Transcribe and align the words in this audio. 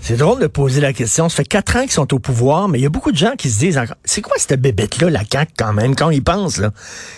C'est 0.00 0.16
drôle 0.16 0.40
de 0.40 0.46
poser 0.46 0.80
la 0.80 0.94
question. 0.94 1.28
Ça 1.28 1.36
fait 1.36 1.44
quatre 1.44 1.76
ans 1.76 1.82
qu'ils 1.82 1.90
sont 1.90 2.14
au 2.14 2.18
pouvoir, 2.18 2.68
mais 2.68 2.78
il 2.78 2.82
y 2.82 2.86
a 2.86 2.90
beaucoup 2.90 3.12
de 3.12 3.16
gens 3.16 3.32
qui 3.36 3.50
se 3.50 3.58
disent 3.58 3.78
c'est 4.04 4.22
quoi 4.22 4.36
cette 4.38 4.58
bébête-là, 4.58 5.10
la 5.10 5.22
CAQ, 5.30 5.52
quand 5.58 5.72
même, 5.74 5.94
quand 5.94 6.08
ils 6.08 6.24
pensent, 6.24 6.56
là? 6.56 6.70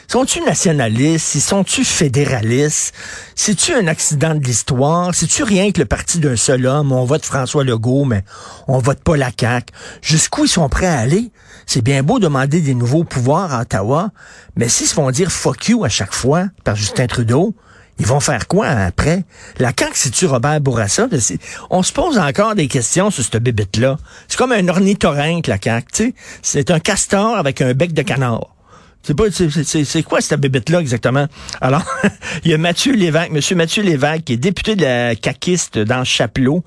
Sont-tu 0.08 0.40
nationalistes? 0.40 1.38
Sont-tu 1.38 1.84
fédéralistes? 1.84 2.92
C'est-tu 3.36 3.74
un 3.74 3.86
accident 3.86 4.34
de 4.34 4.42
l'histoire? 4.42 5.14
C'est-tu 5.14 5.44
rien 5.44 5.70
que 5.70 5.78
le 5.78 5.84
parti 5.84 6.18
d'un 6.18 6.34
seul 6.34 6.66
homme? 6.66 6.90
On 6.90 7.04
vote 7.04 7.24
François 7.24 7.62
Legault, 7.62 8.06
mais 8.06 8.24
on 8.66 8.78
vote 8.78 9.00
pas 9.04 9.16
la 9.16 9.30
CAQ. 9.38 9.72
Jusqu'où 10.02 10.46
ils 10.46 10.48
sont 10.48 10.68
prêts 10.68 10.86
à 10.86 10.98
aller? 10.98 11.30
C'est 11.66 11.82
bien 11.82 12.02
beau 12.02 12.18
demander 12.18 12.60
des 12.60 12.74
nouveaux 12.74 13.04
pouvoirs 13.04 13.54
à 13.54 13.60
Ottawa, 13.60 14.10
mais 14.56 14.68
s'ils 14.68 14.88
se 14.88 14.94
font 14.94 15.12
dire 15.12 15.30
fuck 15.30 15.68
you 15.68 15.84
à 15.84 15.88
chaque 15.88 16.14
fois 16.14 16.46
par 16.64 16.74
Justin 16.74 17.06
Trudeau, 17.06 17.54
ils 18.00 18.06
vont 18.06 18.18
faire 18.18 18.48
quoi 18.48 18.66
après? 18.66 19.24
La 19.58 19.72
CAQ, 19.78 19.92
c'est-tu 19.94 20.26
Robert 20.26 20.60
Bourassa? 20.60 21.06
On 21.68 21.82
se 21.82 21.92
pose 21.92 22.18
encore 22.18 22.54
des 22.54 22.66
questions 22.66 23.10
sur 23.10 23.22
cette 23.22 23.36
bébête-là. 23.42 23.98
C'est 24.26 24.38
comme 24.38 24.52
un 24.52 24.66
ornithorynque, 24.68 25.46
la 25.46 25.58
CAQ, 25.62 25.86
tu 25.92 26.04
sais. 26.04 26.14
C'est 26.42 26.70
un 26.70 26.80
castor 26.80 27.36
avec 27.36 27.60
un 27.60 27.74
bec 27.74 27.92
de 27.92 28.00
canard. 28.02 28.54
C'est 29.02 29.14
pas, 29.14 29.24
c'est- 29.30 30.02
quoi 30.02 30.20
cette 30.20 30.40
bébête-là 30.40 30.80
exactement? 30.80 31.26
Alors, 31.60 31.84
il 32.44 32.50
y 32.50 32.54
a 32.54 32.58
Mathieu 32.58 32.94
Lévesque, 32.94 33.30
Monsieur 33.32 33.54
Mathieu 33.56 33.82
Lévesque, 33.82 34.24
qui 34.24 34.32
est 34.34 34.36
député 34.38 34.76
de 34.76 34.82
la 34.82 35.14
CAQiste 35.14 35.78
dans 35.78 36.02
Chapelot, 36.04 36.64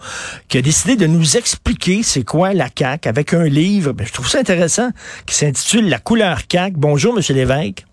qui 0.50 0.58
a 0.60 0.62
décidé 0.62 0.96
de 0.96 1.08
nous 1.08 1.36
expliquer 1.38 2.02
c'est 2.04 2.24
quoi 2.24 2.54
la 2.54 2.70
CAQ 2.76 3.08
avec 3.10 3.34
un 3.34 3.46
livre, 3.46 3.92
ben, 3.94 4.06
je 4.06 4.14
trouve 4.14 4.28
ça 4.30 4.40
intéressant, 4.40 4.90
qui 5.26 5.36
s'intitule 5.36 5.90
La 5.90 6.00
couleur 6.00 6.40
CAQ. 6.52 6.76
Bonjour, 6.78 7.14
Monsieur 7.14 7.34
Lévesque. 7.36 7.86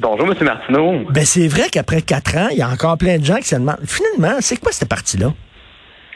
Bonjour, 0.00 0.26
M. 0.28 0.34
Martineau. 0.44 1.04
Ben, 1.10 1.24
c'est 1.24 1.48
vrai 1.48 1.68
qu'après 1.72 2.02
quatre 2.02 2.36
ans, 2.36 2.48
il 2.52 2.58
y 2.58 2.62
a 2.62 2.68
encore 2.68 2.96
plein 2.96 3.18
de 3.18 3.24
gens 3.24 3.36
qui 3.36 3.48
se 3.48 3.56
demandent, 3.56 3.80
finalement, 3.84 4.36
c'est 4.40 4.58
quoi 4.60 4.70
cette 4.72 4.88
partie-là? 4.88 5.32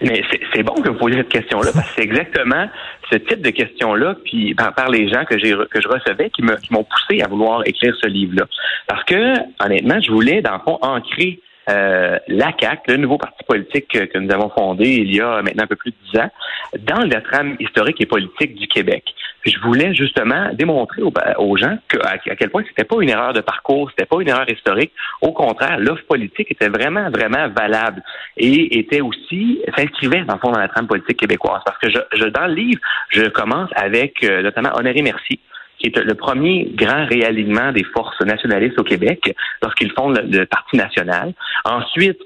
Mais 0.03 0.23
c'est- 0.53 0.63
bon 0.63 0.75
que 0.75 0.89
vous 0.89 0.99
posiez 0.99 1.19
cette 1.19 1.29
question-là 1.29 1.71
parce 1.75 1.87
que 1.89 1.93
c'est 1.97 2.03
exactement 2.03 2.69
ce 3.11 3.17
type 3.19 3.41
de 3.41 3.51
questions-là, 3.51 4.17
puis 4.25 4.55
par, 4.55 4.75
par 4.75 4.89
les 4.89 5.09
gens 5.09 5.25
que 5.25 5.39
j'ai 5.39 5.53
que 5.71 5.81
je 5.81 5.89
recevais 5.89 6.31
qui 6.31 6.43
m'ont 6.43 6.85
poussé 6.85 7.21
à 7.23 7.29
vouloir 7.29 7.63
écrire 7.67 7.95
ce 8.01 8.09
livre-là. 8.09 8.47
Parce 8.87 9.05
que 9.05 9.35
honnêtement, 9.65 10.01
je 10.01 10.11
voulais 10.11 10.41
dans 10.43 10.55
le 10.55 10.59
fond 10.65 10.79
ancrer 10.83 11.41
euh, 11.71 12.19
la 12.29 12.53
CAQ, 12.61 12.83
le 12.89 12.97
nouveau 12.97 13.19
parti 13.19 13.45
politique 13.47 13.87
que, 13.89 14.05
que 14.07 14.19
nous 14.19 14.33
avons 14.33 14.51
fondé 14.51 14.89
il 14.89 15.15
y 15.15 15.21
a 15.21 15.41
maintenant 15.43 15.65
un 15.65 15.69
peu 15.69 15.77
plus 15.77 15.93
de 15.93 15.97
dix 16.13 16.19
ans, 16.19 16.31
dans 16.81 17.05
la 17.09 17.21
trame 17.21 17.57
historique 17.61 18.01
et 18.01 18.07
politique 18.07 18.57
du 18.57 18.67
Québec. 18.67 19.05
Je 19.45 19.59
voulais 19.61 19.95
justement 19.95 20.51
démontrer 20.53 21.03
aux, 21.03 21.57
gens 21.57 21.77
que, 21.89 21.99
à, 21.99 22.13
à 22.13 22.37
quel 22.37 22.51
point 22.51 22.63
c'était 22.69 22.85
pas 22.85 22.97
une 23.01 23.09
erreur 23.09 23.33
de 23.33 23.41
parcours, 23.41 23.91
c'était 23.91 24.07
pas 24.07 24.21
une 24.21 24.29
erreur 24.29 24.49
historique. 24.49 24.93
Au 25.21 25.33
contraire, 25.33 25.79
l'offre 25.79 26.05
politique 26.05 26.51
était 26.51 26.69
vraiment, 26.69 27.11
vraiment 27.11 27.49
valable 27.49 28.03
et 28.37 28.79
était 28.79 29.01
aussi 29.01 29.61
s'inscrivait 29.77 30.25
dans 30.25 30.35
le 30.35 30.41
fond 30.41 30.53
dans 30.53 30.61
la 30.61 30.69
trame 30.69 30.87
politique 30.87 31.19
québécoise. 31.19 31.63
Parce 31.65 31.79
que 31.79 31.91
je, 31.91 31.99
je 32.15 32.25
dans 32.29 32.47
le 32.47 32.55
livre, 32.55 32.81
je 33.11 33.29
commence 33.29 33.71
avec 33.75 34.23
euh, 34.25 34.43
notamment 34.43 34.71
Honoré 34.75 35.03
Mercier 35.03 35.39
qui 35.79 35.89
est 35.89 35.99
le 35.99 36.15
premier 36.15 36.71
grand 36.75 37.07
réalignement 37.07 37.73
des 37.73 37.83
forces 37.83 38.21
nationalistes 38.21 38.79
au 38.79 38.85
Québec 38.85 39.35
lorsqu'ils 39.63 39.91
fondent 39.91 40.17
le, 40.17 40.39
le 40.39 40.47
Parti 40.47 40.77
national. 40.77 41.35
Ensuite, 41.65 42.21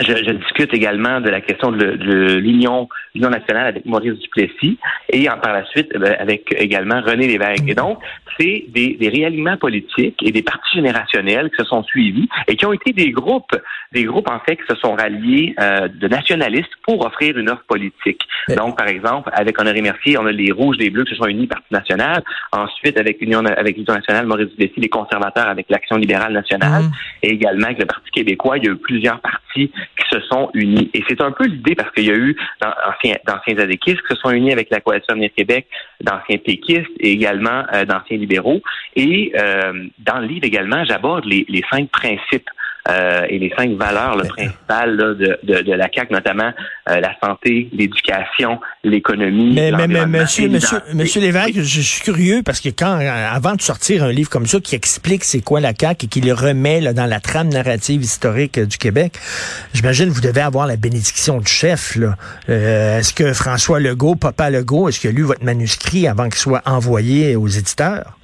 je, 0.00 0.16
je, 0.16 0.30
discute 0.32 0.72
également 0.74 1.20
de 1.20 1.28
la 1.28 1.40
question 1.40 1.72
de, 1.72 1.78
de 1.78 2.34
l'Union 2.36 2.88
l'Union 3.14 3.30
nationale 3.30 3.66
avec 3.66 3.84
Maurice 3.84 4.18
Duplessis 4.18 4.78
et 5.10 5.28
en, 5.28 5.38
par 5.38 5.52
la 5.52 5.64
suite 5.66 5.90
euh, 5.94 6.14
avec 6.18 6.54
également 6.56 7.00
René 7.00 7.26
Lévesque. 7.26 7.64
Et 7.66 7.74
donc, 7.74 7.98
c'est 8.38 8.66
des, 8.68 8.94
des 8.94 9.08
réalignements 9.08 9.56
politiques 9.56 10.22
et 10.22 10.30
des 10.30 10.42
partis 10.42 10.76
générationnels 10.76 11.50
qui 11.50 11.56
se 11.56 11.64
sont 11.64 11.82
suivis 11.82 12.28
et 12.46 12.56
qui 12.56 12.66
ont 12.66 12.72
été 12.72 12.92
des 12.92 13.10
groupes, 13.10 13.56
des 13.92 14.04
groupes 14.04 14.28
en 14.30 14.40
fait 14.40 14.56
qui 14.56 14.66
se 14.68 14.76
sont 14.76 14.94
ralliés 14.94 15.54
euh, 15.60 15.88
de 15.88 16.08
nationalistes 16.08 16.70
pour 16.82 17.04
offrir 17.04 17.36
une 17.36 17.50
offre 17.50 17.64
politique. 17.66 18.22
Mais... 18.48 18.56
Donc, 18.56 18.76
par 18.76 18.88
exemple, 18.88 19.30
avec 19.32 19.58
Honoré 19.60 19.80
Mercier, 19.82 20.18
on 20.18 20.26
a 20.26 20.32
les 20.32 20.52
Rouges, 20.52 20.76
les 20.78 20.90
Bleus 20.90 21.04
qui 21.04 21.14
se 21.14 21.16
sont 21.16 21.26
unis 21.26 21.46
Parti 21.46 21.66
national. 21.72 22.22
Ensuite, 22.52 22.98
avec 22.98 23.20
l'Union 23.20 23.44
avec 23.44 23.76
l'Union 23.76 23.94
nationale, 23.94 24.26
Maurice 24.26 24.48
Duplessis, 24.50 24.80
les 24.80 24.88
conservateurs 24.88 25.48
avec 25.48 25.66
l'Action 25.70 25.96
libérale 25.96 26.32
nationale 26.32 26.84
mmh. 26.84 26.92
et 27.22 27.30
également 27.30 27.66
avec 27.66 27.78
le 27.78 27.86
Parti 27.86 28.10
québécois, 28.10 28.58
il 28.58 28.64
y 28.64 28.68
a 28.68 28.72
eu 28.72 28.76
plusieurs 28.76 29.20
partis 29.20 29.70
qui 29.96 30.04
se 30.10 30.20
sont 30.28 30.50
unis. 30.54 30.90
Et 30.94 31.02
c'est 31.08 31.20
un 31.20 31.32
peu 31.32 31.46
l'idée 31.46 31.74
parce 31.74 31.90
qu'il 31.92 32.04
y 32.04 32.10
a 32.10 32.14
eu 32.14 32.36
dans, 32.60 32.72
anciens, 32.86 33.16
d'anciens 33.26 33.58
adéquistes 33.58 34.00
qui 34.02 34.14
se 34.14 34.20
sont 34.20 34.30
unis 34.30 34.52
avec 34.52 34.70
la 34.70 34.80
Coalition 34.80 35.12
Avenir 35.12 35.30
Québec, 35.36 35.66
d'anciens 36.00 36.38
péquistes 36.38 36.90
et 37.00 37.12
également 37.12 37.64
euh, 37.72 37.84
d'anciens 37.84 38.16
libéraux. 38.16 38.60
Et 38.96 39.32
euh, 39.36 39.86
dans 39.98 40.18
le 40.18 40.26
livre 40.26 40.44
également, 40.44 40.84
j'aborde 40.84 41.24
les, 41.24 41.44
les, 41.48 41.62
cinq 41.70 41.88
principes 41.90 42.48
euh, 42.90 43.26
et 43.28 43.38
les 43.38 43.52
cinq 43.56 43.72
valeurs 43.72 44.16
là, 44.16 44.24
principales 44.24 44.96
là, 44.96 45.14
de, 45.14 45.38
de, 45.42 45.62
de, 45.62 45.72
la 45.72 45.88
CAQ, 45.92 46.12
notamment 46.12 46.50
euh, 46.88 47.00
la 47.00 47.12
santé, 47.22 47.68
l'éducation, 47.72 48.60
l'économie. 48.82 49.54
Mais, 49.54 49.72
mais, 49.72 49.86
mais 49.86 50.06
monsieur, 50.06 50.48
monsieur, 50.48 50.78
monsieur 50.94 51.20
Lévesque, 51.20 51.54
je, 51.54 51.62
je 51.62 51.80
suis 51.80 52.02
curieux 52.02 52.42
parce 52.44 52.60
que 52.60 52.70
quand, 52.70 52.98
avant 52.98 53.54
de 53.54 53.60
sortir 53.60 54.04
un 54.04 54.12
livre 54.12 54.30
comme 54.30 54.46
ça 54.46 54.60
qui 54.60 54.74
explique 54.74 55.24
c'est 55.24 55.40
quoi 55.40 55.60
la 55.60 55.72
CAQ 55.78 56.06
et 56.06 56.08
qui 56.08 56.20
le 56.20 56.32
remet 56.32 56.80
là, 56.80 56.92
dans 56.92 57.06
la 57.06 57.20
trame 57.20 57.48
narrative 57.48 58.02
historique 58.02 58.58
du 58.58 58.78
Québec, 58.78 59.18
j'imagine 59.74 60.08
vous 60.08 60.20
devez 60.20 60.40
avoir 60.40 60.66
la 60.66 60.76
bénédiction 60.76 61.38
du 61.38 61.50
chef. 61.50 61.96
Là. 61.96 62.16
Euh, 62.48 62.98
est-ce 62.98 63.12
que 63.12 63.32
François 63.32 63.80
Legault, 63.80 64.16
Papa 64.16 64.50
Legault, 64.50 64.88
est-ce 64.88 65.00
qu'il 65.00 65.10
a 65.10 65.12
lu 65.12 65.22
votre 65.22 65.44
manuscrit 65.44 66.08
avant 66.08 66.24
qu'il 66.24 66.36
soit 66.36 66.62
envoyé 66.64 67.36
aux 67.36 67.48
éditeurs? 67.48 68.17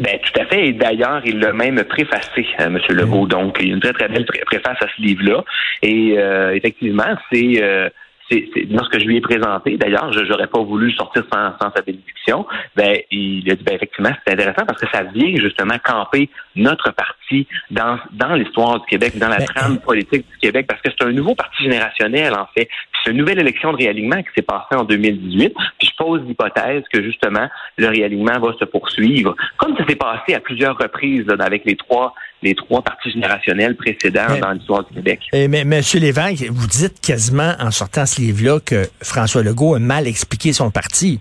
Ben, 0.00 0.18
tout 0.18 0.40
à 0.40 0.46
fait. 0.46 0.68
Et 0.68 0.72
d'ailleurs, 0.72 1.20
il 1.26 1.38
l'a 1.38 1.52
même 1.52 1.84
préfacé, 1.84 2.46
euh, 2.58 2.66
M. 2.66 2.78
Legault. 2.88 3.26
Donc, 3.26 3.58
il 3.60 3.68
y 3.68 3.70
a 3.70 3.74
une 3.74 3.80
très, 3.80 3.92
très 3.92 4.08
belle 4.08 4.24
pré 4.24 4.40
préface 4.46 4.78
à 4.80 4.86
ce 4.96 5.02
livre-là. 5.02 5.44
Et 5.82 6.14
euh, 6.18 6.54
effectivement, 6.54 7.14
c'est... 7.30 7.62
Euh, 7.62 7.88
c'est 8.30 8.48
lorsque 8.70 8.98
je 8.98 9.06
lui 9.06 9.16
ai 9.16 9.20
présenté, 9.20 9.76
d'ailleurs, 9.76 10.12
je 10.12 10.20
n'aurais 10.20 10.46
pas 10.46 10.62
voulu 10.62 10.92
sortir 10.92 11.24
sans, 11.32 11.50
sans 11.60 11.72
sa 11.74 11.82
bénédiction, 11.82 12.46
ben, 12.76 12.98
il 13.10 13.50
a 13.50 13.54
dit 13.54 13.64
ben, 13.64 13.74
effectivement, 13.74 14.10
c'est 14.24 14.34
intéressant 14.34 14.64
parce 14.66 14.80
que 14.80 14.88
ça 14.92 15.02
vient 15.02 15.34
justement 15.36 15.74
camper 15.84 16.30
notre 16.54 16.92
parti 16.92 17.46
dans, 17.70 17.98
dans 18.12 18.34
l'histoire 18.34 18.80
du 18.80 18.86
Québec, 18.86 19.18
dans 19.18 19.28
la 19.28 19.38
Ben, 19.38 19.46
trame 19.46 19.80
politique 19.80 20.26
du 20.30 20.38
Québec, 20.38 20.66
parce 20.68 20.80
que 20.80 20.90
c'est 20.90 21.04
un 21.04 21.12
nouveau 21.12 21.34
parti 21.34 21.64
générationnel, 21.64 22.34
en 22.34 22.46
fait. 22.56 22.68
C'est 23.02 23.10
une 23.10 23.16
nouvelle 23.16 23.40
élection 23.40 23.72
de 23.72 23.78
réalignement 23.78 24.22
qui 24.22 24.28
s'est 24.36 24.42
passée 24.42 24.76
en 24.76 24.84
2018. 24.84 25.52
Pose 26.00 26.22
l'hypothèse 26.26 26.82
que 26.90 27.02
justement, 27.02 27.46
le 27.76 27.88
réalignement 27.88 28.40
va 28.40 28.54
se 28.58 28.64
poursuivre, 28.64 29.36
comme 29.58 29.76
ça 29.76 29.84
s'est 29.86 29.96
passé 29.96 30.34
à 30.34 30.40
plusieurs 30.40 30.78
reprises 30.78 31.26
là, 31.26 31.36
avec 31.44 31.66
les 31.66 31.76
trois 31.76 32.14
les 32.42 32.54
trois 32.54 32.80
partis 32.80 33.10
générationnels 33.10 33.76
précédents 33.76 34.24
Mais- 34.30 34.40
dans 34.40 34.52
l'histoire 34.52 34.82
du 34.84 34.94
Québec. 34.94 35.20
Eh, 35.34 35.46
mais 35.46 35.64
Monsieur 35.64 36.00
Lévesque, 36.00 36.46
vous 36.50 36.66
dites 36.66 36.98
quasiment 37.02 37.52
en 37.60 37.70
sortant 37.70 38.06
ce 38.06 38.18
livre-là 38.18 38.60
que 38.64 38.84
François 39.02 39.42
Legault 39.42 39.74
a 39.74 39.78
mal 39.78 40.06
expliqué 40.06 40.54
son 40.54 40.70
parti. 40.70 41.20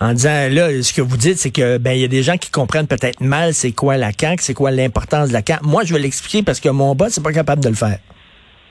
En 0.00 0.14
disant 0.14 0.48
là, 0.50 0.82
ce 0.82 0.94
que 0.94 1.02
vous 1.02 1.18
dites, 1.18 1.36
c'est 1.36 1.50
que 1.50 1.76
ben 1.76 1.92
il 1.92 2.00
y 2.00 2.04
a 2.04 2.08
des 2.08 2.22
gens 2.22 2.38
qui 2.38 2.50
comprennent 2.50 2.88
peut-être 2.88 3.20
mal 3.20 3.52
c'est 3.52 3.72
quoi 3.72 3.98
la 3.98 4.10
CAQ, 4.18 4.42
c'est 4.42 4.54
quoi 4.54 4.70
l'importance 4.70 5.28
de 5.28 5.34
la 5.34 5.42
CAQ. 5.46 5.64
Moi, 5.66 5.82
je 5.84 5.92
vais 5.92 6.00
l'expliquer 6.00 6.42
parce 6.42 6.60
que 6.60 6.70
mon 6.70 6.94
boss 6.94 7.18
n'est 7.18 7.22
pas 7.22 7.32
capable 7.32 7.62
de 7.62 7.68
le 7.68 7.74
faire. 7.74 7.98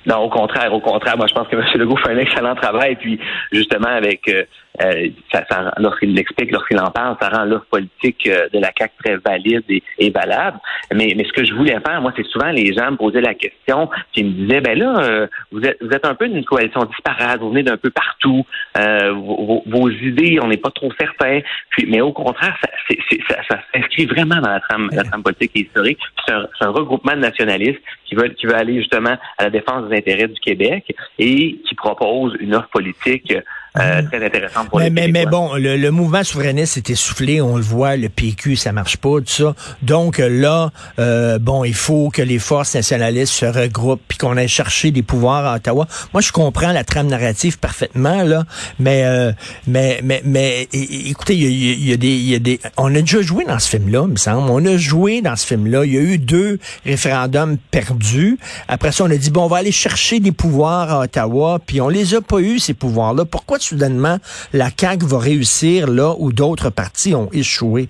Non, 0.06 0.18
au 0.18 0.30
contraire, 0.30 0.74
au 0.74 0.82
contraire. 0.82 1.16
Moi, 1.16 1.28
je 1.28 1.34
pense 1.34 1.48
que 1.48 1.56
M. 1.56 1.64
Legault 1.76 1.96
fait 1.98 2.12
un 2.12 2.18
excellent 2.18 2.56
travail. 2.56 2.98
Puis, 2.98 3.20
justement, 3.54 3.88
avec 3.88 4.28
euh, 4.28 4.44
euh, 4.82 5.10
ça, 5.32 5.44
ça, 5.50 5.72
lorsqu'il 5.78 6.16
l'explique, 6.16 6.52
lorsqu'il 6.52 6.80
en 6.80 6.90
parle, 6.90 7.16
ça 7.22 7.30
rend 7.30 7.46
l'offre 7.46 7.66
politique 7.70 8.28
euh, 8.28 8.48
de 8.52 8.60
la 8.60 8.72
CAQ 8.78 8.94
très 9.04 9.18
valide 9.18 9.64
et, 9.70 9.84
et, 10.00 10.10
valable. 10.10 10.58
Mais, 10.92 11.14
mais 11.16 11.26
ce 11.26 11.34
que 11.34 11.46
je 11.46 11.54
voulais 11.54 11.80
faire, 11.86 12.02
moi, 12.02 12.12
c'est 12.16 12.26
souvent 12.26 12.50
les 12.50 12.74
gens 12.74 12.92
me 12.92 12.98
posaient 12.98 13.22
la 13.22 13.36
question, 13.36 13.90
ils 14.16 14.26
me 14.26 14.32
disaient, 14.32 14.62
ben 14.62 14.78
là, 14.78 15.00
euh, 15.00 15.28
vous 15.52 15.62
êtes 15.62 15.78
vous 15.82 15.90
êtes 15.90 16.06
un 16.06 16.16
peu 16.16 16.28
d'une 16.28 16.44
coalition 16.44 16.86
disparate, 16.86 17.40
vous 17.40 17.50
venez 17.50 17.64
d'un 17.64 17.78
peu 17.78 17.92
partout, 17.92 18.46
euh, 18.78 19.12
vos, 19.12 19.64
vos, 19.68 19.90
idées, 19.90 20.40
on 20.42 20.48
n'est 20.48 20.58
pas 20.58 20.72
trop 20.72 20.92
certains. 21.00 21.42
Puis, 21.70 21.86
mais 21.88 22.02
au 22.02 22.12
contraire, 22.12 22.58
ça, 22.64 22.70
c'est, 22.90 22.98
c'est, 23.10 23.20
ça, 23.30 23.38
ça 23.48 23.60
s'inscrit 23.74 24.06
vraiment 24.06 24.42
dans 24.42 24.50
la 24.50 24.60
trame, 24.60 24.90
la 24.92 25.04
trame 25.04 25.22
politique 25.22 25.52
et 25.56 25.62
historique. 25.62 26.00
C'est 26.26 26.34
un, 26.34 26.48
c'est 26.58 26.66
un 26.66 26.72
regroupement 26.72 27.14
de 27.14 27.20
nationalistes 27.20 27.82
qui 28.06 28.16
veulent 28.16 28.34
qui 28.34 28.48
veut 28.48 28.56
aller 28.56 28.80
justement 28.80 29.18
à 29.38 29.44
la 29.44 29.50
défense 29.52 29.88
des 29.90 29.98
intérêts 29.98 30.28
du 30.28 30.40
Québec 30.40 30.96
et 31.20 31.60
qui 31.68 31.76
propose 31.76 32.36
une 32.40 32.56
offre 32.56 32.70
politique 32.70 33.34
euh, 33.80 34.04
très 34.04 34.24
intéressante 34.24 34.70
pour 34.70 34.78
mais, 34.78 34.86
les 34.86 34.92
mais, 34.92 35.08
mais 35.08 35.26
bon, 35.26 35.56
le, 35.56 35.78
le 35.78 35.92
mouvement 35.92 36.24
souverainiste 36.24 36.74
s'est 36.74 36.92
essoufflé, 36.94 37.42
on 37.42 37.58
le 37.58 37.64
voit, 37.64 37.98
le 37.98 38.08
PQ, 38.08 38.56
ça 38.56 38.72
marche 38.72 38.98
pas, 38.98 39.20
tout 39.20 39.28
ça. 39.28 39.56
Donc 39.82 40.20
là, 40.20 40.72
euh, 41.00 41.40
bon, 41.40 41.64
il 41.64 41.74
faut 41.74 42.10
que 42.10 42.22
les 42.22 42.38
forces 42.38 42.76
nationalistes 42.76 43.34
se 43.34 43.46
regroupent 43.46 44.04
puis 44.08 44.20
qu'on 44.20 44.38
aille 44.38 44.48
chercher 44.48 44.92
des 44.92 45.02
pouvoirs 45.02 45.46
à 45.46 45.56
Ottawa. 45.56 45.88
Moi, 46.14 46.22
je 46.22 46.32
comprends 46.32 46.72
la 46.72 46.84
trame 46.84 47.08
narrative 47.08 47.58
parfaitement, 47.58 48.24
là, 48.24 48.44
mais 48.78 49.06
euh, 49.06 49.32
mais 49.66 50.02
mais 50.04 50.22
mais 50.24 50.68
écoutez, 50.72 51.36
il 51.36 51.50
y 51.50 51.90
y 51.90 51.94
a 51.94 51.98
des 51.98 52.08
il 52.08 52.30
y 52.30 52.36
a 52.36 52.40
des 52.40 52.60
on 52.78 52.94
a 52.94 53.00
déjà 53.00 53.24
joué 53.24 53.44
dans 53.44 53.58
ce 53.58 53.70
film-là, 53.70 54.04
il 54.06 54.12
me 54.12 54.18
semble. 54.18 54.52
On 54.52 54.64
a 54.66 54.78
joué 54.78 55.22
dans 55.22 55.36
ce 55.36 55.48
film-là. 55.48 55.84
Il 55.86 55.94
y 55.94 55.98
a 55.98 56.02
eu 56.02 56.20
deux 56.20 56.60
référendums 56.86 57.58
perdus. 57.72 58.38
Après 58.68 58.92
ça, 58.92 59.04
on 59.04 59.10
a 59.10 59.18
dit 59.18 59.32
bon, 59.32 59.46
on 59.46 59.48
va 59.48 59.58
aller 59.58 59.72
chercher 59.72 60.20
des 60.20 60.32
pouvoirs 60.32 60.92
à 60.92 61.00
Ottawa, 61.00 61.60
puis 61.66 61.82
on 61.82 61.90
les 61.90 62.14
a 62.14 62.22
pas 62.22 62.40
eu 62.40 62.60
ces 62.60 62.76
pouvoirs-là. 62.76 63.26
Pourquoi 63.26 63.58
soudainement 63.64 64.18
la 64.54 64.70
CAQ 64.70 65.06
va 65.06 65.20
réussir 65.20 65.88
là 65.90 66.14
où 66.18 66.32
d'autres 66.32 66.70
partis 66.70 67.16
ont 67.16 67.30
échoué? 67.32 67.90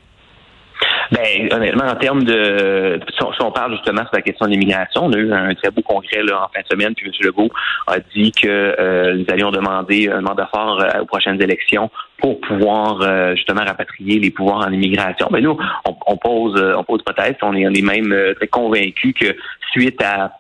Ben, 1.14 1.48
honnêtement, 1.54 1.86
en 1.86 1.96
termes 1.96 2.24
de, 2.24 3.00
si 3.08 3.44
on, 3.44 3.52
parle 3.52 3.74
justement 3.74 4.02
sur 4.02 4.14
la 4.14 4.22
question 4.22 4.48
de 4.48 4.52
l'immigration, 4.52 5.06
on 5.06 5.14
a 5.14 5.18
eu 5.18 5.32
un 5.32 5.54
très 5.54 5.70
beau 5.70 5.82
congrès 5.82 6.22
en 6.22 6.48
fin 6.54 6.62
de 6.62 6.68
semaine, 6.72 6.96
puis 6.96 7.06
M. 7.06 7.14
Legault 7.22 7.50
a 7.86 8.00
dit 8.16 8.32
que 8.32 8.48
euh, 8.48 9.14
nous 9.14 9.26
allions 9.30 9.52
demander 9.52 10.10
un 10.10 10.22
mandat 10.22 10.50
fort 10.52 10.82
euh, 10.82 11.02
aux 11.02 11.06
prochaines 11.06 11.40
élections 11.40 11.92
pour 12.18 12.42
pouvoir 12.42 13.02
euh, 13.02 13.36
justement 13.36 13.64
rapatrier 13.64 14.20
les 14.20 14.32
pouvoirs 14.32 14.66
en 14.66 14.72
immigration. 14.72 15.28
Ben 15.30 15.44
nous, 15.44 15.56
on, 15.86 16.18
pose, 16.18 16.60
on 16.78 16.84
pose 16.84 17.04
peut-être, 17.04 17.38
on 17.44 17.54
est, 17.54 17.68
on 17.68 17.74
est 17.74 17.82
même 17.84 18.34
très 18.36 18.48
convaincus 18.48 19.14
que 19.14 19.36
suite 19.72 20.02
à 20.02 20.32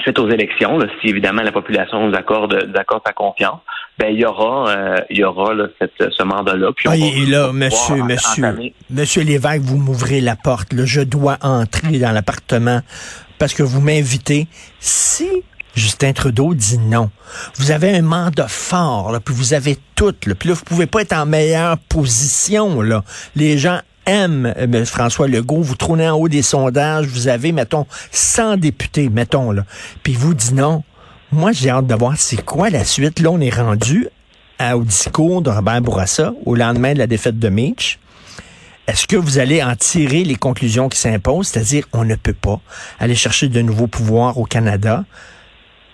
suite 0.00 0.18
aux 0.18 0.28
élections, 0.28 0.78
si 1.00 1.08
évidemment 1.08 1.42
la 1.42 1.52
population 1.52 2.06
nous 2.08 2.14
accorde, 2.14 2.70
accorde 2.74 3.02
sa 3.06 3.12
confiance, 3.12 3.60
ben 3.98 4.08
il 4.12 4.20
y 4.20 4.24
aura, 4.24 4.70
euh, 4.70 4.96
il 5.10 5.18
y 5.18 5.24
aura 5.24 5.54
là, 5.54 5.66
cette, 5.78 6.12
ce 6.12 6.22
mandat-là. 6.22 6.70
Ah, 6.86 6.96
et 6.96 7.26
là, 7.26 7.52
monsieur, 7.52 8.02
monsieur, 8.02 8.72
monsieur 8.90 9.22
Lévesque, 9.22 9.62
vous 9.62 9.76
m'ouvrez 9.76 10.20
la 10.20 10.36
porte. 10.36 10.72
Là, 10.72 10.84
je 10.84 11.00
dois 11.00 11.38
entrer 11.42 11.98
dans 11.98 12.12
l'appartement 12.12 12.80
parce 13.38 13.54
que 13.54 13.62
vous 13.62 13.80
m'invitez. 13.80 14.46
Si 14.78 15.28
Justin 15.74 16.12
Trudeau 16.12 16.54
dit 16.54 16.78
non. 16.78 17.10
Vous 17.56 17.70
avez 17.70 17.96
un 17.96 18.02
mandat 18.02 18.48
fort, 18.48 19.12
là, 19.12 19.20
puis 19.20 19.34
vous 19.34 19.54
avez 19.54 19.76
tout, 19.94 20.14
là, 20.26 20.34
puis 20.34 20.48
là, 20.48 20.54
vous 20.54 20.64
pouvez 20.64 20.86
pas 20.86 21.02
être 21.02 21.12
en 21.12 21.26
meilleure 21.26 21.78
position. 21.78 22.80
Là. 22.82 23.04
Les 23.36 23.58
gens 23.58 23.80
aime 24.06 24.52
euh, 24.56 24.84
François 24.84 25.28
Legault, 25.28 25.62
vous 25.62 25.76
trônez 25.76 26.08
en 26.08 26.16
haut 26.16 26.28
des 26.28 26.42
sondages, 26.42 27.06
vous 27.06 27.28
avez, 27.28 27.52
mettons, 27.52 27.86
100 28.10 28.56
députés, 28.58 29.08
mettons, 29.08 29.52
là, 29.52 29.64
puis 30.02 30.14
vous 30.14 30.34
dit 30.34 30.54
non. 30.54 30.82
Moi, 31.32 31.52
j'ai 31.52 31.70
hâte 31.70 31.86
de 31.86 31.94
voir 31.94 32.14
c'est 32.16 32.44
quoi 32.44 32.70
la 32.70 32.84
suite. 32.84 33.20
Là, 33.20 33.30
on 33.30 33.40
est 33.40 33.54
rendu 33.54 34.08
au 34.74 34.82
discours 34.82 35.42
de 35.42 35.50
Robert 35.50 35.80
Bourassa 35.80 36.34
au 36.44 36.54
lendemain 36.54 36.92
de 36.92 36.98
la 36.98 37.06
défaite 37.06 37.38
de 37.38 37.48
Mitch. 37.48 37.98
Est-ce 38.86 39.06
que 39.06 39.16
vous 39.16 39.38
allez 39.38 39.62
en 39.62 39.76
tirer 39.76 40.24
les 40.24 40.34
conclusions 40.34 40.88
qui 40.88 40.98
s'imposent, 40.98 41.48
c'est-à-dire 41.48 41.84
on 41.92 42.04
ne 42.04 42.16
peut 42.16 42.34
pas 42.34 42.60
aller 42.98 43.14
chercher 43.14 43.48
de 43.48 43.62
nouveaux 43.62 43.86
pouvoirs 43.86 44.38
au 44.38 44.44
Canada, 44.44 45.04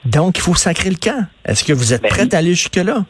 donc 0.06 0.38
il 0.38 0.40
faut 0.40 0.54
sacrer 0.54 0.88
le 0.88 0.96
camp. 0.96 1.26
Est-ce 1.44 1.64
que 1.64 1.72
vous 1.72 1.92
êtes 1.92 2.02
ben, 2.02 2.08
prêt 2.08 2.34
à 2.34 2.38
aller 2.38 2.54
jusque-là? 2.54 3.04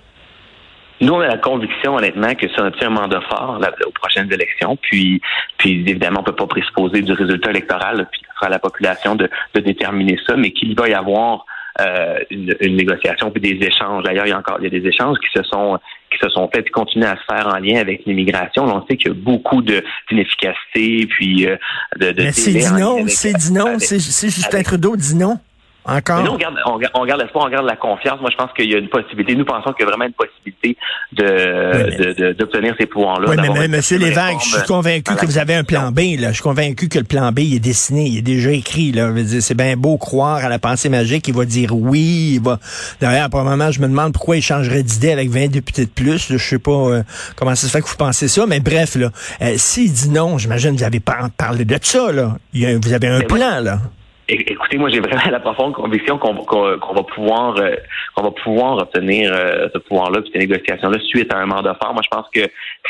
Nous, 1.01 1.13
on 1.13 1.21
a 1.21 1.27
la 1.27 1.39
conviction, 1.39 1.97
honnêtement, 1.97 2.35
que 2.35 2.47
c'est 2.49 2.85
un 2.85 2.91
mandat 2.91 3.21
fort 3.29 3.61
aux 3.87 3.91
prochaines 3.91 4.33
élections. 4.33 4.77
Puis, 4.81 5.21
puis 5.59 5.83
évidemment, 5.87 6.21
on 6.21 6.25
peut 6.25 6.35
pas 6.35 6.47
présupposer 6.47 7.03
du 7.03 7.13
résultat 7.13 7.51
électoral, 7.51 8.07
puis 8.11 8.21
ce 8.23 8.35
sera 8.35 8.47
à 8.47 8.51
la 8.51 8.59
population 8.59 9.15
de, 9.15 9.29
déterminer 9.55 10.19
ça, 10.27 10.37
mais 10.37 10.53
qu'il 10.53 10.75
va 10.75 10.89
y 10.89 10.95
avoir 10.95 11.45
euh, 11.81 12.19
une, 12.31 12.77
négociation 12.77 13.31
puis 13.31 13.43
des 13.43 13.67
échanges. 13.67 14.05
D'ailleurs, 14.05 14.27
il 14.27 14.31
y 14.31 14.33
a 14.33 14.39
encore 14.39 14.57
il 14.61 14.65
y 14.65 14.67
a 14.67 14.81
des 14.81 14.89
échanges 14.89 15.19
qui 15.19 15.29
se 15.37 15.43
sont 15.43 15.79
qui 16.11 16.19
se 16.19 16.31
sont 16.31 16.49
faits 16.55 16.67
et 16.67 16.71
continuent 16.71 17.05
à 17.05 17.17
se 17.17 17.25
faire 17.31 17.47
en 17.49 17.59
lien 17.59 17.79
avec 17.79 18.07
l'immigration. 18.07 18.65
On 18.65 18.87
sait 18.87 18.97
qu'il 18.97 19.09
y 19.09 19.11
a 19.11 19.15
beaucoup 19.15 19.61
de 19.61 19.85
d'inefficacité 20.09 21.07
puis 21.07 21.47
euh, 21.47 21.57
de, 21.99 22.13
de 22.13 22.23
Mais 22.23 22.33
c'est 22.33 22.53
dit 22.53 22.73
non, 22.73 23.07
c'est 23.09 23.35
dit 23.35 23.53
non, 23.53 23.79
c'est 23.79 23.99
Justin 23.99 24.63
Trudeau 24.63 24.97
dit 24.97 25.17
non. 25.17 25.39
Encore? 25.87 26.23
nous, 26.25 26.33
on 26.33 26.37
garde, 26.37 26.57
on, 26.95 27.05
garde 27.07 27.21
l'espoir, 27.21 27.47
on 27.47 27.51
garde 27.51 27.67
la 27.67 27.77
confiance. 27.77 28.21
Moi, 28.21 28.31
je 28.33 28.37
pense 28.37 28.53
qu'il 28.53 28.71
y 28.71 28.75
a 28.75 28.79
une 28.79 28.89
possibilité. 28.89 29.35
Nous 29.37 29.45
pensons 29.45 29.73
qu'il 29.73 29.85
y 29.85 29.89
a 29.89 29.91
vraiment 29.91 30.07
une 30.07 30.13
possibilité 30.13 30.77
de, 31.13 32.33
d'obtenir 32.33 32.75
ces 32.79 32.87
pouvoirs-là. 32.87 33.29
Oui, 33.31 33.37
mais, 33.37 33.65
M. 33.65 33.71
Lévesque, 33.71 34.41
je 34.43 34.57
suis 34.57 34.67
convaincu 34.67 35.15
que 35.15 35.27
vous 35.27 35.39
avez 35.39 35.55
un 35.55 35.65
plan 35.65 35.93
B. 35.93 36.19
Là. 36.19 36.29
Je 36.29 36.35
suis 36.35 36.43
convaincu 36.43 36.89
que 36.89 36.99
le 36.99 37.05
plan 37.05 37.31
B 37.31 37.41
il 37.41 37.55
est 37.57 37.61
dessiné, 37.61 38.07
il 38.07 38.19
est 38.19 38.23
déjà 38.23 38.51
écrit. 38.51 38.93
Là. 38.93 39.11
C'est 39.41 39.57
bien 39.57 39.77
beau 39.77 39.97
croire 39.97 40.45
à 40.45 40.49
la 40.49 40.59
pensée 40.59 40.89
magique. 40.89 41.29
Il 41.29 41.35
va 41.35 41.45
dire 41.45 41.71
oui. 41.73 42.33
Il 42.35 42.41
va... 42.41 42.59
D'ailleurs, 43.01 43.31
pour 43.31 43.41
le 43.41 43.47
moment, 43.47 43.71
je 43.71 43.81
me 43.81 43.87
demande 43.87 44.13
pourquoi 44.13 44.37
il 44.37 44.43
changerait 44.43 44.83
d'idée 44.83 45.13
avec 45.13 45.31
20 45.31 45.49
députés 45.49 45.85
de 45.85 45.91
plus. 45.91 46.33
Je 46.33 46.39
sais 46.39 46.59
pas 46.59 46.71
euh, 46.71 47.03
comment 47.37 47.55
ça 47.55 47.67
se 47.67 47.73
fait 47.73 47.81
que 47.81 47.89
vous 47.89 47.97
pensez 47.97 48.29
ça, 48.29 48.47
mais 48.47 48.61
bref, 48.61 48.97
là, 48.97 49.11
euh, 49.43 49.55
s'il 49.57 49.93
dit 49.93 50.11
non, 50.11 50.39
j'imagine 50.39 50.73
que 50.73 50.79
vous 50.79 50.85
avez 50.85 51.01
pas 51.01 51.29
parlé 51.37 51.65
de 51.65 51.79
ça. 51.81 52.11
Là. 52.13 52.37
vous 52.53 52.93
avez 52.93 53.09
un 53.09 53.21
plan, 53.21 53.61
là. 53.61 53.79
Écoutez, 54.29 54.77
moi 54.77 54.89
j'ai 54.89 54.99
vraiment 54.99 55.31
la 55.31 55.39
profonde 55.39 55.75
conviction 55.75 56.19
qu'on 56.19 56.33
va 56.35 57.03
pouvoir 57.03 57.57
euh, 57.59 57.77
qu'on 58.15 58.25
va 58.25 58.31
pouvoir 58.33 58.79
obtenir 58.79 59.33
euh, 59.33 59.69
ce 59.73 59.79
pouvoir-là, 59.79 60.21
puis 60.21 60.31
ces 60.33 60.41
négociations-là 60.41 60.99
suite 61.07 61.33
à 61.33 61.39
un 61.39 61.47
mandat 61.47 61.77
fort. 61.81 61.93
Moi, 61.93 62.03
je 62.03 62.09
pense 62.09 62.27
que 62.35 62.41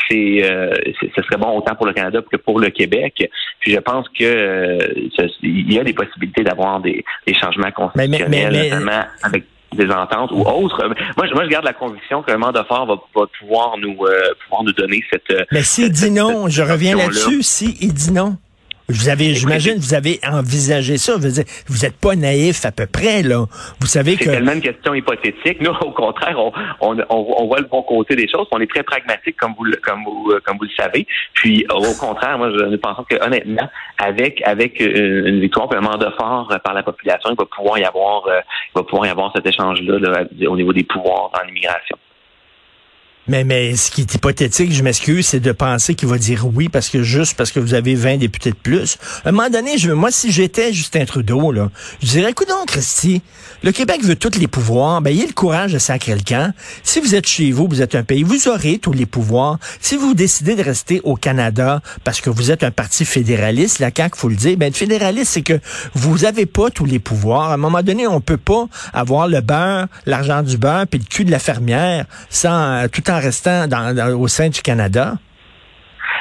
c'est 0.09 0.43
euh, 0.43 0.73
ce 1.15 1.21
serait 1.21 1.37
bon 1.37 1.55
autant 1.57 1.75
pour 1.75 1.85
le 1.85 1.93
Canada 1.93 2.21
que 2.31 2.37
pour 2.37 2.59
le 2.59 2.69
Québec. 2.71 3.29
Puis 3.59 3.71
je 3.71 3.79
pense 3.79 4.07
que 4.09 4.79
il 5.43 5.71
y 5.73 5.79
a 5.79 5.83
des 5.83 5.93
possibilités 5.93 6.43
d'avoir 6.43 6.79
des, 6.79 7.03
changements 7.39 7.71
constitutionnels, 7.71 8.69
notamment 8.71 9.03
avec 9.21 9.43
des 9.75 9.91
ententes 9.91 10.31
ou 10.31 10.41
autres. 10.41 10.87
Moi, 11.17 11.27
je, 11.27 11.33
moi, 11.35 11.43
je 11.43 11.49
garde 11.49 11.65
la 11.65 11.73
conviction 11.73 12.23
qu'un 12.23 12.37
mandat 12.37 12.63
fort 12.63 12.87
va, 12.87 12.95
va 13.13 13.27
pouvoir 13.39 13.77
nous 13.77 13.93
pouvoir 13.93 14.63
nous 14.63 14.73
donner 14.73 15.03
cette. 15.11 15.47
Mais 15.51 15.61
s'il 15.61 15.91
dit 15.91 16.09
non, 16.09 16.47
je 16.47 16.63
reviens 16.63 16.95
là-dessus. 16.95 17.43
S'il 17.43 17.93
dit 17.93 18.11
non. 18.11 18.37
Vous 18.89 19.09
avez, 19.09 19.33
j'imagine, 19.33 19.75
vous 19.77 19.93
avez 19.93 20.19
envisagé 20.23 20.97
ça. 20.97 21.17
Vous 21.17 21.27
vous 21.67 21.85
êtes 21.85 21.97
pas 21.97 22.15
naïf 22.15 22.63
à 22.65 22.71
peu 22.71 22.85
près, 22.85 23.21
là. 23.21 23.45
Vous 23.81 23.87
savez 23.87 24.15
que. 24.15 24.23
C'est 24.23 24.31
tellement 24.31 24.53
une 24.53 24.61
question 24.61 24.93
hypothétique. 24.93 25.59
Nous, 25.59 25.71
au 25.81 25.91
contraire, 25.91 26.37
on, 26.39 26.53
on, 26.79 26.97
on, 27.09 27.47
voit 27.47 27.59
le 27.59 27.67
bon 27.67 27.81
côté 27.83 28.15
des 28.15 28.29
choses. 28.29 28.47
On 28.51 28.61
est 28.61 28.69
très 28.69 28.83
pragmatique, 28.83 29.35
comme 29.35 29.53
vous, 29.57 29.65
comme 29.83 30.05
vous, 30.05 30.31
comme 30.45 30.57
vous 30.57 30.63
le 30.63 30.83
savez. 30.83 31.05
Puis, 31.33 31.65
au 31.69 31.93
contraire, 31.99 32.37
moi, 32.37 32.49
je 32.49 32.75
pense 32.77 33.05
que, 33.09 33.21
honnêtement, 33.21 33.69
avec, 33.97 34.41
avec 34.45 34.79
euh, 34.79 35.25
une 35.25 35.41
victoire, 35.41 35.67
un 35.73 35.81
mandat 35.81 36.13
fort 36.17 36.47
par 36.63 36.73
la 36.73 36.83
population, 36.83 37.31
il 37.31 37.37
va 37.37 37.45
pouvoir 37.45 37.77
y 37.77 37.83
avoir, 37.83 38.25
euh, 38.27 38.39
il 38.73 38.77
va 38.79 38.83
pouvoir 38.83 39.07
y 39.07 39.09
avoir 39.09 39.33
cet 39.35 39.45
échange-là 39.45 39.99
là, 39.99 40.49
au 40.49 40.55
niveau 40.55 40.71
des 40.71 40.83
pouvoirs 40.83 41.29
en 41.33 41.47
immigration. 41.49 41.97
Mais, 43.27 43.43
mais 43.43 43.75
ce 43.75 43.91
qui 43.91 44.01
est 44.01 44.15
hypothétique, 44.15 44.71
je 44.71 44.83
m'excuse, 44.83 45.27
c'est 45.27 45.39
de 45.39 45.51
penser 45.51 45.95
qu'il 45.95 46.07
va 46.07 46.17
dire 46.17 46.45
oui 46.53 46.69
parce 46.69 46.89
que 46.89 47.03
juste 47.03 47.35
parce 47.35 47.51
que 47.51 47.59
vous 47.59 47.73
avez 47.73 47.93
20 47.95 48.17
députés 48.17 48.51
de 48.51 48.55
plus. 48.55 48.97
À 49.25 49.29
un 49.29 49.31
moment 49.33 49.49
donné, 49.49 49.77
je, 49.77 49.91
moi, 49.91 50.11
si 50.11 50.31
j'étais 50.31 50.71
Justin 50.71 51.05
Trudeau, 51.05 51.51
là, 51.51 51.69
je 52.01 52.07
dirais, 52.07 52.31
écoute 52.31 52.47
donc, 52.47 52.67
Christy, 52.67 53.21
le 53.63 53.71
Québec 53.71 54.03
veut 54.03 54.15
tous 54.15 54.39
les 54.39 54.47
pouvoirs, 54.47 55.01
ben, 55.01 55.11
ayez 55.11 55.27
le 55.27 55.33
courage 55.33 55.73
de 55.73 55.79
sacrer 55.79 56.15
le 56.15 56.21
camp. 56.21 56.53
Si 56.83 56.99
vous 56.99 57.15
êtes 57.15 57.27
chez 57.27 57.51
vous, 57.51 57.67
vous 57.67 57.81
êtes 57.81 57.95
un 57.95 58.03
pays, 58.03 58.23
vous 58.23 58.47
aurez 58.47 58.77
tous 58.77 58.93
les 58.93 59.05
pouvoirs. 59.05 59.57
Si 59.81 59.97
vous 59.97 60.13
décidez 60.13 60.55
de 60.55 60.63
rester 60.63 61.01
au 61.03 61.15
Canada 61.15 61.81
parce 62.03 62.21
que 62.21 62.29
vous 62.29 62.51
êtes 62.51 62.63
un 62.63 62.71
parti 62.71 63.03
fédéraliste, 63.03 63.79
la 63.79 63.91
CAQ, 63.95 64.17
faut 64.17 64.29
le 64.29 64.35
dire, 64.35 64.55
ben, 64.57 64.73
fédéraliste, 64.73 65.33
c'est 65.33 65.41
que 65.41 65.59
vous 65.93 66.23
avez 66.23 66.45
pas 66.45 66.69
tous 66.69 66.85
les 66.85 66.99
pouvoirs. 66.99 67.51
À 67.51 67.55
un 67.55 67.57
moment 67.57 67.83
donné, 67.83 68.07
on 68.07 68.21
peut 68.21 68.37
pas 68.37 68.67
avoir 68.93 69.27
le 69.27 69.41
beurre, 69.41 69.87
l'argent 70.05 70.43
du 70.43 70.57
beurre, 70.57 70.85
puis 70.87 70.99
le 70.99 71.05
cul 71.05 71.25
de 71.25 71.31
la 71.31 71.39
fermière 71.39 72.05
sans 72.29 72.83
euh, 72.83 72.87
tout 72.87 73.09
en 73.09 73.16
restant 73.19 73.67
au 74.17 74.27
sein 74.27 74.49
du 74.49 74.61
Canada? 74.61 75.15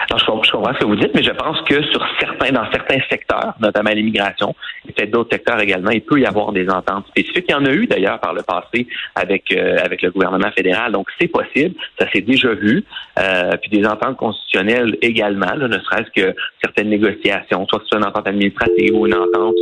je, 0.08 0.25
comprends 0.25 0.72
ce 0.75 0.78
que 0.78 0.84
vous 0.84 0.96
dites, 0.96 1.12
mais 1.14 1.22
je 1.22 1.32
pense 1.32 1.60
que 1.62 1.82
sur 1.82 2.06
certains, 2.20 2.52
dans 2.52 2.70
certains 2.70 2.99
secteurs, 3.11 3.54
notamment 3.61 3.90
l'immigration, 3.90 4.54
et 4.88 4.92
peut-être 4.92 5.11
d'autres 5.11 5.30
secteurs 5.32 5.61
également, 5.61 5.90
il 5.90 6.02
peut 6.02 6.20
y 6.20 6.26
avoir 6.26 6.52
des 6.52 6.68
ententes 6.68 7.06
spécifiques. 7.09 7.47
Il 7.49 7.52
y 7.52 7.54
en 7.54 7.64
a 7.64 7.73
eu 7.73 7.87
d'ailleurs 7.87 8.20
par 8.20 8.32
le 8.32 8.42
passé 8.42 8.87
avec 9.14 9.44
euh, 9.52 9.78
avec 9.85 10.02
le 10.02 10.11
gouvernement 10.11 10.50
fédéral, 10.52 10.92
donc 10.92 11.09
c'est 11.20 11.28
possible, 11.28 11.75
ça 11.99 12.11
s'est 12.12 12.20
déjà 12.20 12.54
vu. 12.54 12.85
Euh, 13.18 13.56
puis 13.61 13.70
des 13.70 13.87
ententes 13.87 14.16
constitutionnelles 14.16 14.97
également, 15.02 15.54
ne 15.56 15.78
serait-ce 15.78 16.11
que 16.14 16.35
certaines 16.62 16.88
négociations, 16.88 17.66
soit 17.66 17.78
que 17.78 17.85
ce 17.85 17.88
soit 17.88 17.99
une 17.99 18.06
entente 18.06 18.28
administrative 18.28 18.94
ou 18.94 19.06
une 19.06 19.14
entente 19.14 19.56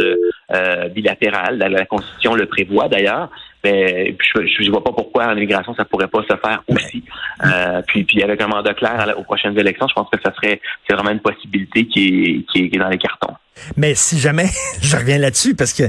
euh, 0.52 0.88
bilatérale, 0.88 1.58
la 1.58 1.86
Constitution 1.86 2.34
le 2.34 2.46
prévoit 2.46 2.88
d'ailleurs. 2.88 3.30
Mais 3.64 4.14
je, 4.20 4.46
je 4.46 4.70
vois 4.70 4.84
pas 4.84 4.92
pourquoi 4.92 5.26
en 5.28 5.36
immigration 5.36 5.74
ça 5.74 5.86
pourrait 5.86 6.08
pas 6.08 6.22
se 6.22 6.36
faire 6.36 6.62
aussi. 6.68 7.02
Euh, 7.46 7.80
puis, 7.86 8.04
puis 8.04 8.22
avec 8.22 8.40
un 8.42 8.46
mandat 8.46 8.74
clair 8.74 9.14
aux 9.16 9.22
prochaines 9.22 9.58
élections, 9.58 9.88
je 9.88 9.94
pense 9.94 10.08
que 10.10 10.18
ça 10.22 10.34
serait 10.34 10.60
c'est 10.86 10.94
vraiment 10.94 11.10
une 11.10 11.20
possibilité 11.20 11.86
qui 11.86 12.04
est, 12.06 12.52
qui 12.52 12.70
est, 12.74 12.78
dans 12.78 12.90
les 12.90 12.98
cartons. 12.98 13.32
Mais 13.78 13.94
si 13.94 14.18
jamais, 14.18 14.48
je 14.82 14.94
reviens 14.94 15.16
là-dessus 15.16 15.54
parce 15.54 15.72
que 15.72 15.84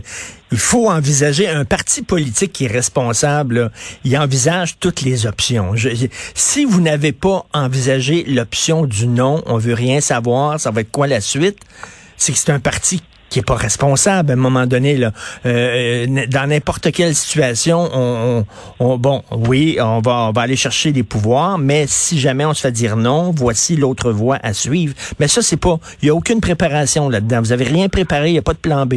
il 0.54 0.58
faut 0.58 0.90
envisager 0.90 1.50
un 1.50 1.66
parti 1.66 2.02
politique 2.02 2.54
qui 2.54 2.66
est 2.66 2.72
responsable. 2.72 3.72
il 4.06 4.18
envisage 4.18 4.80
toutes 4.80 5.02
les 5.02 5.28
options. 5.28 5.74
si 6.34 6.64
vous 6.64 6.80
n'avez 6.80 7.12
pas 7.12 7.46
envisagé 7.54 8.24
l'option 8.24 8.86
du 8.86 9.08
non, 9.08 9.44
on 9.48 9.58
veut 9.58 9.74
rien 9.74 10.00
savoir, 10.00 10.62
ça 10.62 10.72
va 10.72 10.80
être 10.82 10.92
quoi 10.92 11.08
la 11.08 11.20
suite, 11.20 11.60
c'est 12.16 12.32
que 12.32 12.38
c'est 12.38 12.54
un 12.54 12.62
parti 12.62 13.02
qui 13.30 13.40
est 13.40 13.46
pas 13.46 13.56
responsable 13.56 14.32
à 14.32 14.34
un 14.34 14.38
moment 14.38 14.66
donné. 14.66 14.98
Là. 14.98 15.12
Euh, 15.46 16.06
dans 16.28 16.48
n'importe 16.50 16.92
quelle 16.92 17.16
situation, 17.16 17.90
on, 17.94 18.46
on, 18.80 18.98
bon, 18.98 19.24
oui, 19.32 19.78
on 19.82 20.00
va, 20.00 20.30
on 20.30 20.32
va 20.32 20.42
aller 20.42 20.56
chercher 20.56 20.92
des 20.92 21.04
pouvoirs, 21.04 21.58
mais 21.58 21.86
si 21.88 22.20
jamais 22.20 22.46
on 22.46 22.54
se 22.54 22.62
fait 22.62 22.72
dire 22.72 22.96
non, 22.96 23.32
voici 23.36 23.76
l'autre 23.76 24.12
voie 24.12 24.40
à 24.44 24.54
suivre. 24.54 24.94
Mais 25.20 25.28
ça, 25.28 25.42
c'est 25.42 25.58
pas, 25.58 25.80
il 26.02 26.08
y 26.08 26.10
a 26.10 26.16
aucune 26.16 26.42
préparation 26.42 27.10
là-dedans. 27.10 27.42
Vous 27.42 27.52
avez 27.52 27.66
rien 27.66 27.90
préparé, 27.90 28.30
il 28.30 28.34
n'y 28.34 28.40
a 28.40 28.44
pas 28.44 28.54
de 28.54 28.60
plan 28.60 28.86
B. 28.86 28.96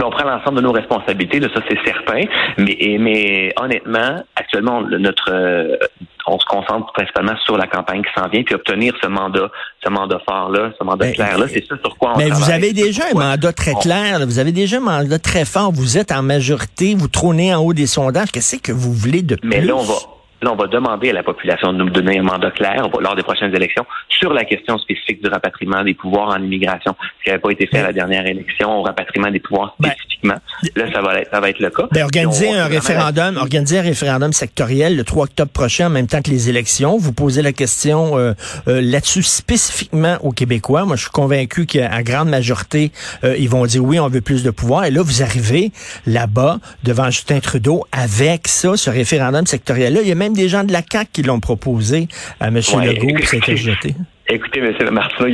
on 0.00 0.10
prend 0.10 0.24
l'ensemble 0.24 0.56
de 0.56 0.62
nos 0.62 0.72
responsabilités, 0.72 1.40
de 1.40 1.50
ça 1.54 1.60
c'est 1.68 1.78
certain. 1.84 2.22
Mais, 2.58 2.96
mais 2.98 3.52
honnêtement, 3.56 4.22
actuellement, 4.36 4.82
notre 4.82 5.78
on 6.26 6.38
se 6.38 6.44
concentre 6.44 6.92
principalement 6.92 7.36
sur 7.44 7.56
la 7.56 7.66
campagne 7.66 8.02
qui 8.02 8.20
s'en 8.20 8.28
vient, 8.28 8.42
puis 8.42 8.54
obtenir 8.54 8.94
ce 9.02 9.08
mandat, 9.08 9.50
ce 9.84 9.90
mandat 9.90 10.20
fort-là, 10.28 10.72
ce 10.78 10.84
mandat 10.84 11.10
clair-là, 11.12 11.46
c'est 11.48 11.66
ça 11.66 11.74
sur 11.82 11.96
quoi 11.98 12.12
on 12.14 12.18
Mais 12.18 12.30
vous 12.30 12.50
avez 12.50 12.72
déjà 12.72 13.04
un 13.12 13.18
mandat 13.18 13.52
très 13.52 13.74
clair, 13.74 14.20
vous 14.24 14.38
avez 14.38 14.52
déjà 14.52 14.76
un 14.76 14.80
mandat 14.80 15.18
très 15.18 15.44
fort, 15.44 15.72
vous 15.72 15.98
êtes 15.98 16.12
en 16.12 16.22
majorité, 16.22 16.94
vous 16.94 17.08
trônez 17.08 17.54
en 17.54 17.60
haut 17.62 17.74
des 17.74 17.86
sondages, 17.86 18.30
qu'est-ce 18.30 18.56
que 18.56 18.72
vous 18.72 18.92
voulez 18.92 19.22
de 19.22 19.36
plus? 19.36 19.48
Mais 19.48 19.60
là, 19.60 19.74
on 19.74 19.82
va, 19.82 19.94
Là, 20.42 20.52
on 20.52 20.56
va 20.56 20.66
demander 20.66 21.10
à 21.10 21.12
la 21.12 21.22
population 21.22 21.72
de 21.72 21.78
nous 21.78 21.90
donner 21.90 22.18
un 22.18 22.22
mandat 22.22 22.50
clair 22.50 22.88
lors 23.00 23.14
des 23.14 23.22
prochaines 23.22 23.54
élections 23.54 23.86
sur 24.08 24.32
la 24.32 24.44
question 24.44 24.76
spécifique 24.78 25.22
du 25.22 25.28
rapatriement 25.28 25.82
des 25.84 25.94
pouvoirs 25.94 26.28
en 26.28 26.42
immigration, 26.42 26.94
ce 27.18 27.24
qui 27.24 27.30
n'avait 27.30 27.40
pas 27.40 27.50
été 27.50 27.66
fait 27.66 27.78
à 27.78 27.84
la 27.84 27.92
dernière 27.92 28.26
élection, 28.26 28.80
au 28.80 28.82
rapatriement 28.82 29.30
des 29.30 29.40
pouvoirs 29.40 29.76
ben, 29.78 29.90
spécifiquement. 29.90 30.36
là, 30.76 30.92
ça 30.92 31.00
va, 31.00 31.20
être, 31.20 31.30
ça 31.30 31.40
va 31.40 31.50
être 31.50 31.60
le 31.60 31.70
cas. 31.70 31.86
Ben, 31.92 32.02
organiser 32.02 32.52
un 32.52 32.66
référendum, 32.66 33.36
organiser 33.36 33.78
un 33.78 33.82
référendum 33.82 34.32
sectoriel 34.32 34.96
le 34.96 35.04
3 35.04 35.24
octobre 35.24 35.50
prochain, 35.50 35.86
en 35.86 35.90
même 35.90 36.06
temps 36.06 36.22
que 36.22 36.30
les 36.30 36.48
élections. 36.48 36.96
Vous 36.98 37.12
posez 37.12 37.42
la 37.42 37.52
question 37.52 38.18
euh, 38.18 38.32
euh, 38.68 38.80
là-dessus 38.80 39.22
spécifiquement 39.22 40.16
aux 40.22 40.32
Québécois. 40.32 40.84
Moi, 40.84 40.96
je 40.96 41.02
suis 41.02 41.10
convaincu 41.10 41.66
qu'à 41.66 42.02
grande 42.02 42.28
majorité, 42.28 42.90
euh, 43.24 43.36
ils 43.38 43.48
vont 43.48 43.64
dire 43.66 43.84
oui, 43.84 44.00
on 44.00 44.08
veut 44.08 44.20
plus 44.20 44.42
de 44.42 44.50
pouvoir. 44.50 44.84
Et 44.84 44.90
là, 44.90 45.02
vous 45.02 45.22
arrivez 45.22 45.72
là-bas 46.06 46.58
devant 46.82 47.10
Justin 47.10 47.40
Trudeau 47.40 47.84
avec 47.92 48.48
ça, 48.48 48.76
ce 48.76 48.90
référendum 48.90 49.46
sectoriel-là. 49.46 50.00
Il 50.02 50.08
y 50.08 50.12
a 50.12 50.16
même 50.16 50.31
des 50.32 50.48
gens 50.48 50.64
de 50.64 50.72
la 50.72 50.82
CAQ 50.82 51.10
qui 51.12 51.22
l'ont 51.22 51.40
proposé 51.40 52.08
à 52.40 52.48
M. 52.48 52.56
Legault, 52.56 53.14
qui 53.18 53.26
s'était 53.26 53.56
jeté. 53.56 53.94
Écoutez, 54.28 54.60
M. 54.60 54.90
Martin, 54.92 55.30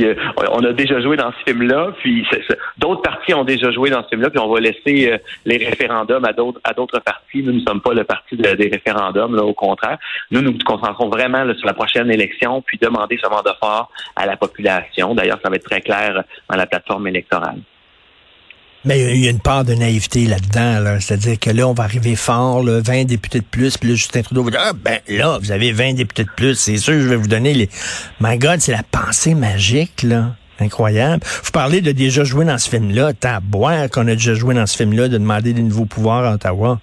on 0.51 0.63
a 0.63 0.73
déjà 0.73 0.99
joué 0.99 1.15
dans 1.15 1.31
ce 1.31 1.51
film-là, 1.51 1.93
puis 1.99 2.25
d'autres 2.77 3.01
partis 3.01 3.33
ont 3.33 3.45
déjà 3.45 3.71
joué 3.71 3.89
dans 3.89 4.03
ce 4.03 4.09
film-là, 4.09 4.29
puis 4.29 4.39
on 4.39 4.51
va 4.51 4.59
laisser 4.59 5.11
euh, 5.11 5.17
les 5.45 5.57
référendums 5.57 6.25
à 6.25 6.33
d'autres 6.33 6.59
à 6.63 6.73
d'autres 6.73 6.99
partis. 6.99 7.43
Nous 7.43 7.53
ne 7.53 7.61
sommes 7.61 7.81
pas 7.81 7.93
le 7.93 8.03
parti 8.03 8.35
des 8.35 8.69
référendums, 8.69 9.35
là, 9.35 9.43
au 9.43 9.53
contraire. 9.53 9.99
Nous 10.31 10.41
nous 10.41 10.57
concentrons 10.65 11.07
vraiment 11.07 11.45
sur 11.53 11.65
la 11.65 11.73
prochaine 11.73 12.11
élection, 12.11 12.61
puis 12.61 12.77
demander 12.81 13.17
ce 13.23 13.29
mandat 13.29 13.55
fort 13.61 13.89
à 14.15 14.25
la 14.25 14.35
population. 14.35 15.13
D'ailleurs, 15.15 15.39
ça 15.43 15.49
va 15.49 15.55
être 15.55 15.69
très 15.69 15.81
clair 15.81 16.23
dans 16.49 16.57
la 16.57 16.65
plateforme 16.65 17.07
électorale. 17.07 17.59
Mais 18.85 19.13
il 19.13 19.23
y 19.23 19.27
a 19.27 19.31
une 19.31 19.39
part 19.39 19.65
de 19.65 19.73
naïveté 19.73 20.25
là-dedans, 20.25 20.79
là. 20.79 20.99
cest 21.01 21.11
à 21.11 21.17
dire 21.17 21.39
que 21.39 21.49
là, 21.49 21.67
on 21.67 21.73
va 21.73 21.83
arriver 21.83 22.15
fort, 22.15 22.63
là, 22.63 22.79
20 22.79 23.05
députés 23.05 23.39
de 23.39 23.45
plus, 23.45 23.77
puis 23.77 23.89
là, 23.89 23.95
Justin 23.95 24.21
Trudeau 24.21 24.43
va 24.43 24.51
dire, 24.51 24.61
ah, 24.63 24.71
ben 24.73 24.99
là, 25.09 25.37
vous 25.41 25.51
avez 25.51 25.73
20 25.73 25.93
députés 25.93 26.23
de 26.23 26.29
plus, 26.35 26.55
c'est 26.55 26.77
sûr, 26.77 26.93
je 26.93 27.07
vais 27.07 27.17
vous 27.17 27.27
donner 27.27 27.53
les... 27.53 27.69
My 28.21 28.37
God, 28.37 28.61
c'est 28.61 28.71
la 28.71 28.83
pensée 28.83 29.35
magique, 29.35 30.03
là. 30.03 30.35
Incroyable. 30.61 31.23
Vous 31.43 31.51
parlez 31.51 31.81
de 31.81 31.91
déjà 31.91 32.23
jouer 32.23 32.43
dans 32.43 32.57
ce 32.57 32.69
film-là. 32.69 33.13
T'as 33.13 33.39
boire 33.39 33.89
qu'on 33.89 34.07
a 34.07 34.11
déjà 34.11 34.33
joué 34.33 34.55
dans 34.55 34.65
ce 34.65 34.75
film-là, 34.75 35.07
de 35.07 35.17
demander 35.17 35.53
des 35.53 35.61
nouveaux 35.61 35.85
pouvoirs 35.85 36.25
à 36.25 36.33
Ottawa. 36.33 36.79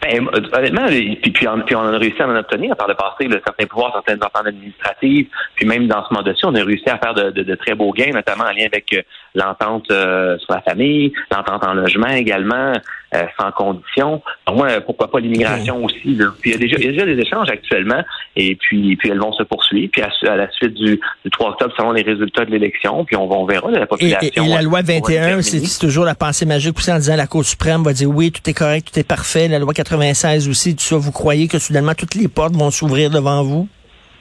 Ben, 0.00 0.28
honnêtement, 0.52 0.86
puis, 0.86 1.16
puis, 1.16 1.48
on, 1.48 1.60
puis, 1.62 1.74
on, 1.74 1.80
a 1.80 1.98
réussi 1.98 2.22
à 2.22 2.28
en 2.28 2.36
obtenir 2.36 2.76
par 2.76 2.86
le 2.86 2.94
passé, 2.94 3.28
certains 3.44 3.66
pouvoirs, 3.66 3.92
certaines 3.94 4.22
ententes 4.22 4.46
administratives, 4.46 5.26
puis 5.56 5.66
même 5.66 5.88
dans 5.88 6.06
ce 6.06 6.14
mandat-ci, 6.14 6.44
on 6.44 6.54
a 6.54 6.62
réussi 6.62 6.88
à 6.88 6.98
faire 6.98 7.14
de, 7.14 7.30
de, 7.30 7.42
de, 7.42 7.54
très 7.56 7.74
beaux 7.74 7.92
gains, 7.92 8.12
notamment 8.12 8.44
en 8.44 8.52
lien 8.52 8.66
avec 8.66 8.92
euh, 8.92 9.02
l'entente 9.34 9.90
euh, 9.90 10.38
sur 10.38 10.54
la 10.54 10.60
famille, 10.60 11.12
l'entente 11.32 11.64
en 11.64 11.74
logement 11.74 12.10
également, 12.10 12.74
euh, 13.14 13.22
sans 13.40 13.50
condition. 13.52 14.22
Au 14.46 14.52
moins, 14.52 14.80
pourquoi 14.80 15.10
pas 15.10 15.20
l'immigration 15.20 15.84
aussi. 15.84 16.14
Là. 16.14 16.26
Puis 16.40 16.50
il 16.50 16.52
y, 16.52 16.56
a 16.56 16.58
déjà, 16.58 16.76
il 16.78 16.84
y 16.84 16.88
a 16.88 16.92
déjà 16.92 17.06
des 17.06 17.20
échanges 17.20 17.48
actuellement, 17.50 18.02
et 18.36 18.54
puis, 18.56 18.96
puis 18.96 19.08
elles 19.10 19.20
vont 19.20 19.32
se 19.32 19.42
poursuivre. 19.44 19.90
Puis 19.90 20.02
à, 20.02 20.36
la 20.36 20.50
suite 20.50 20.74
du, 20.74 21.00
du, 21.24 21.30
3 21.30 21.50
octobre, 21.50 21.72
selon 21.76 21.92
les 21.92 22.02
résultats 22.02 22.44
de 22.44 22.50
l'élection, 22.50 23.04
puis 23.04 23.16
on, 23.16 23.30
on 23.30 23.46
verra 23.46 23.70
la 23.70 23.86
population. 23.86 24.30
Et, 24.36 24.48
la 24.48 24.62
loi 24.62 24.82
21, 24.82 25.42
c'est 25.42 25.78
toujours 25.78 26.04
la 26.04 26.14
pensée 26.14 26.44
magique 26.44 26.76
aussi 26.76 26.92
en 26.92 26.98
disant 26.98 27.16
la 27.16 27.26
Cour 27.26 27.44
suprême 27.44 27.82
va 27.82 27.92
dire 27.92 28.10
oui, 28.10 28.30
tout 28.30 28.48
est 28.48 28.54
correct, 28.54 28.90
tout 28.92 28.98
est 28.98 29.08
parfait. 29.08 29.48
La 29.48 29.58
loi 29.58 29.72
96 29.72 30.48
aussi, 30.48 30.76
tout 30.76 30.82
ça, 30.82 30.96
vous 30.96 31.12
croyez 31.12 31.48
que 31.48 31.58
soudainement 31.58 31.94
toutes 31.94 32.14
les 32.14 32.28
portes 32.28 32.54
vont 32.54 32.70
s'ouvrir 32.70 33.10
devant 33.10 33.42
vous? 33.42 33.68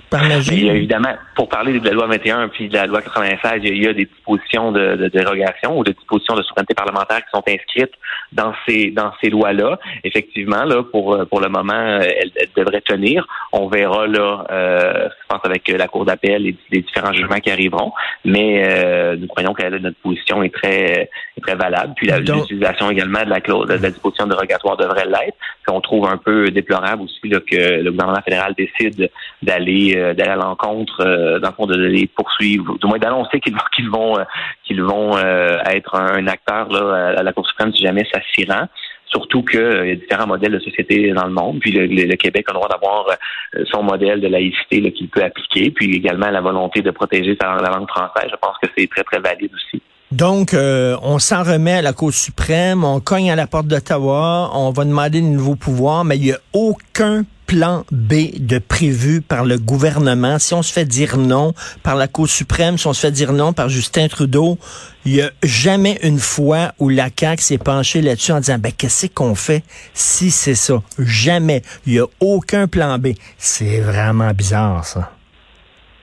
Par 0.10 0.24
magie? 0.24 0.68
évidemment, 0.68 1.14
pour 1.36 1.50
parler 1.50 1.80
de 1.80 1.86
la 1.86 1.92
loi 1.92 2.08
21 2.08 2.48
puis 2.48 2.70
de 2.70 2.74
la 2.74 2.86
loi 2.86 3.02
96, 3.02 3.60
il 3.64 3.84
y 3.84 3.88
a, 3.88 3.94
des 3.94 4.06
dispositions 4.06 4.72
de, 4.72 4.96
de, 4.96 5.08
dérogation 5.10 5.78
ou 5.78 5.84
des 5.84 5.94
dispositions 5.94 6.36
de 6.36 6.44
souveraineté 6.44 6.74
parlementaire 6.74 7.18
qui 7.18 7.30
sont 7.34 7.44
inscrites 7.48 7.94
dans 8.32 8.54
ces 8.66 8.92
dans 8.92 9.12
ces 9.22 9.30
lois-là. 9.30 9.80
Effectivement, 10.04 10.64
là, 10.64 10.84
pour 10.84 11.26
pour 11.30 11.42
le 11.42 11.50
moment, 11.50 12.00
elles, 12.00 12.32
devraient 12.56 12.82
tenir. 12.82 13.28
On 13.52 13.68
verra 13.68 14.08
là, 14.08 14.46
euh, 14.50 15.10
je 15.10 15.28
pense 15.28 15.42
avec 15.44 15.68
la 15.68 15.88
Cour 15.88 16.06
d'appel 16.06 16.48
et 16.48 16.56
les 16.72 16.82
différents 16.82 17.14
jugements 17.14 17.40
qui 17.40 17.52
arriveront. 17.52 17.92
Mais 18.24 18.64
euh, 18.66 19.16
nous 19.18 19.28
croyons 19.28 19.54
que 19.54 19.68
notre 19.68 19.98
position 19.98 20.42
est 20.44 20.54
très 20.54 21.10
est 21.38 21.42
très 21.42 21.56
valable. 21.56 21.94
Puis 21.96 22.08
l'utilisation 22.08 22.90
également 22.90 23.24
de 23.24 23.30
la 23.30 23.42
clause 23.42 23.68
de 23.68 23.74
la 23.74 23.90
disposition 23.90 24.26
dérogatoire 24.26 24.78
devrait 24.78 25.06
l'être. 25.06 25.38
On 25.70 25.82
trouve 25.82 26.08
un 26.08 26.18
peu 26.18 26.50
déplorable 26.50 27.04
aussi 27.04 27.28
là, 27.28 27.40
que 27.40 27.82
le 27.82 27.92
gouvernement 27.92 28.22
fédéral 28.22 28.56
décide 28.58 29.10
d'aller 29.42 29.97
d'aller 30.14 30.32
à 30.32 30.36
l'encontre, 30.36 31.02
euh, 31.02 31.40
dans 31.40 31.50
le 31.50 31.54
fond, 31.54 31.66
de 31.66 31.78
les 31.78 32.08
poursuivre, 32.08 32.78
du 32.78 32.88
moins 32.88 32.98
d'annoncer 32.98 33.40
qu'ils 33.40 33.54
vont 33.54 34.18
qu'ils 34.66 34.82
vont 34.82 35.18
euh, 35.18 35.58
être 35.70 35.96
un, 35.96 36.28
acteur 36.28 36.68
à 36.74 37.24
la 37.24 37.34
Cour 37.34 37.48
suprême 37.48 37.74
si 37.74 37.84
jamais 37.84 38.06
ça 38.12 38.20
s'y 38.34 38.46
rend. 38.46 38.68
Surtout 39.08 39.42
qu'il 39.42 39.62
y 39.62 39.92
a 39.92 39.96
différents 39.96 40.28
modèles 40.28 40.52
de 40.52 40.60
société 40.60 41.12
dans 41.14 41.26
le 41.26 41.32
monde. 41.32 41.60
Puis 41.62 41.72
le, 41.72 42.16
Québec 42.18 42.46
a 42.50 42.52
le 42.52 42.58
droit 42.58 42.68
d'avoir 42.68 43.06
son 43.72 43.82
modèle 43.82 44.20
de 44.20 44.28
laïcité 44.28 44.92
qu'il 44.92 45.08
peut 45.08 45.24
appliquer. 45.24 45.72
Puis 45.72 45.96
également 45.96 46.30
la 46.30 46.42
volonté 46.42 46.82
de 46.82 46.92
protéger 46.92 47.38
sa, 47.40 47.56
la 47.56 47.70
langue 47.70 47.88
française. 47.88 48.30
Je 48.30 48.36
pense 48.36 48.58
que 48.62 48.68
c'est 48.78 48.90
très, 48.90 49.04
très 49.04 49.20
valide 49.20 49.52
aussi. 49.54 49.82
Donc, 50.12 50.54
on 50.54 51.20
s'en 51.20 51.44
remet 51.44 51.76
à 51.76 51.82
la 51.82 51.94
Cour 51.94 52.12
suprême, 52.12 52.84
on 52.84 53.00
cogne 53.00 53.32
à 53.32 53.38
la 53.38 53.48
porte 53.48 53.68
d'Ottawa, 53.68 54.52
on 54.54 54.72
va 54.72 54.84
demander 54.84 55.22
de 55.22 55.26
nouveaux 55.26 55.56
pouvoirs, 55.56 56.04
mais 56.04 56.18
il 56.18 56.24
n'y 56.24 56.34
a 56.34 56.40
aucun 56.52 57.24
plan 57.48 57.86
B 57.92 58.38
de 58.38 58.60
prévu 58.60 59.22
par 59.22 59.46
le 59.46 59.58
gouvernement, 59.58 60.38
si 60.38 60.54
on 60.54 60.62
se 60.62 60.72
fait 60.72 60.86
dire 60.86 61.18
non 61.18 61.54
par 61.82 61.96
la 61.96 62.08
Cour 62.08 62.28
suprême, 62.28 62.78
si 62.78 62.86
on 62.86 62.94
se 62.94 63.00
fait 63.00 63.12
dire 63.12 63.34
non 63.34 63.54
par 63.54 63.70
Justin 63.70 64.10
Trudeau, 64.10 64.60
il 65.06 65.14
n'y 65.14 65.22
a 65.22 65.32
jamais 65.42 65.98
une 66.04 66.20
fois 66.20 66.74
où 66.78 66.90
la 66.90 67.10
CAQ 67.18 67.42
s'est 67.42 67.58
penchée 67.58 68.02
là-dessus 68.02 68.34
en 68.34 68.42
disant, 68.42 68.58
ben, 68.60 68.74
qu'est-ce 68.78 69.08
qu'on 69.08 69.34
fait 69.34 69.64
si 69.94 70.30
c'est 70.30 70.56
ça? 70.56 70.84
Jamais. 71.00 71.62
Il 71.86 71.94
n'y 71.94 72.00
a 72.00 72.06
aucun 72.20 72.68
plan 72.68 73.00
B. 73.00 73.14
C'est 73.38 73.80
vraiment 73.80 74.32
bizarre, 74.32 74.86
ça. 74.86 75.17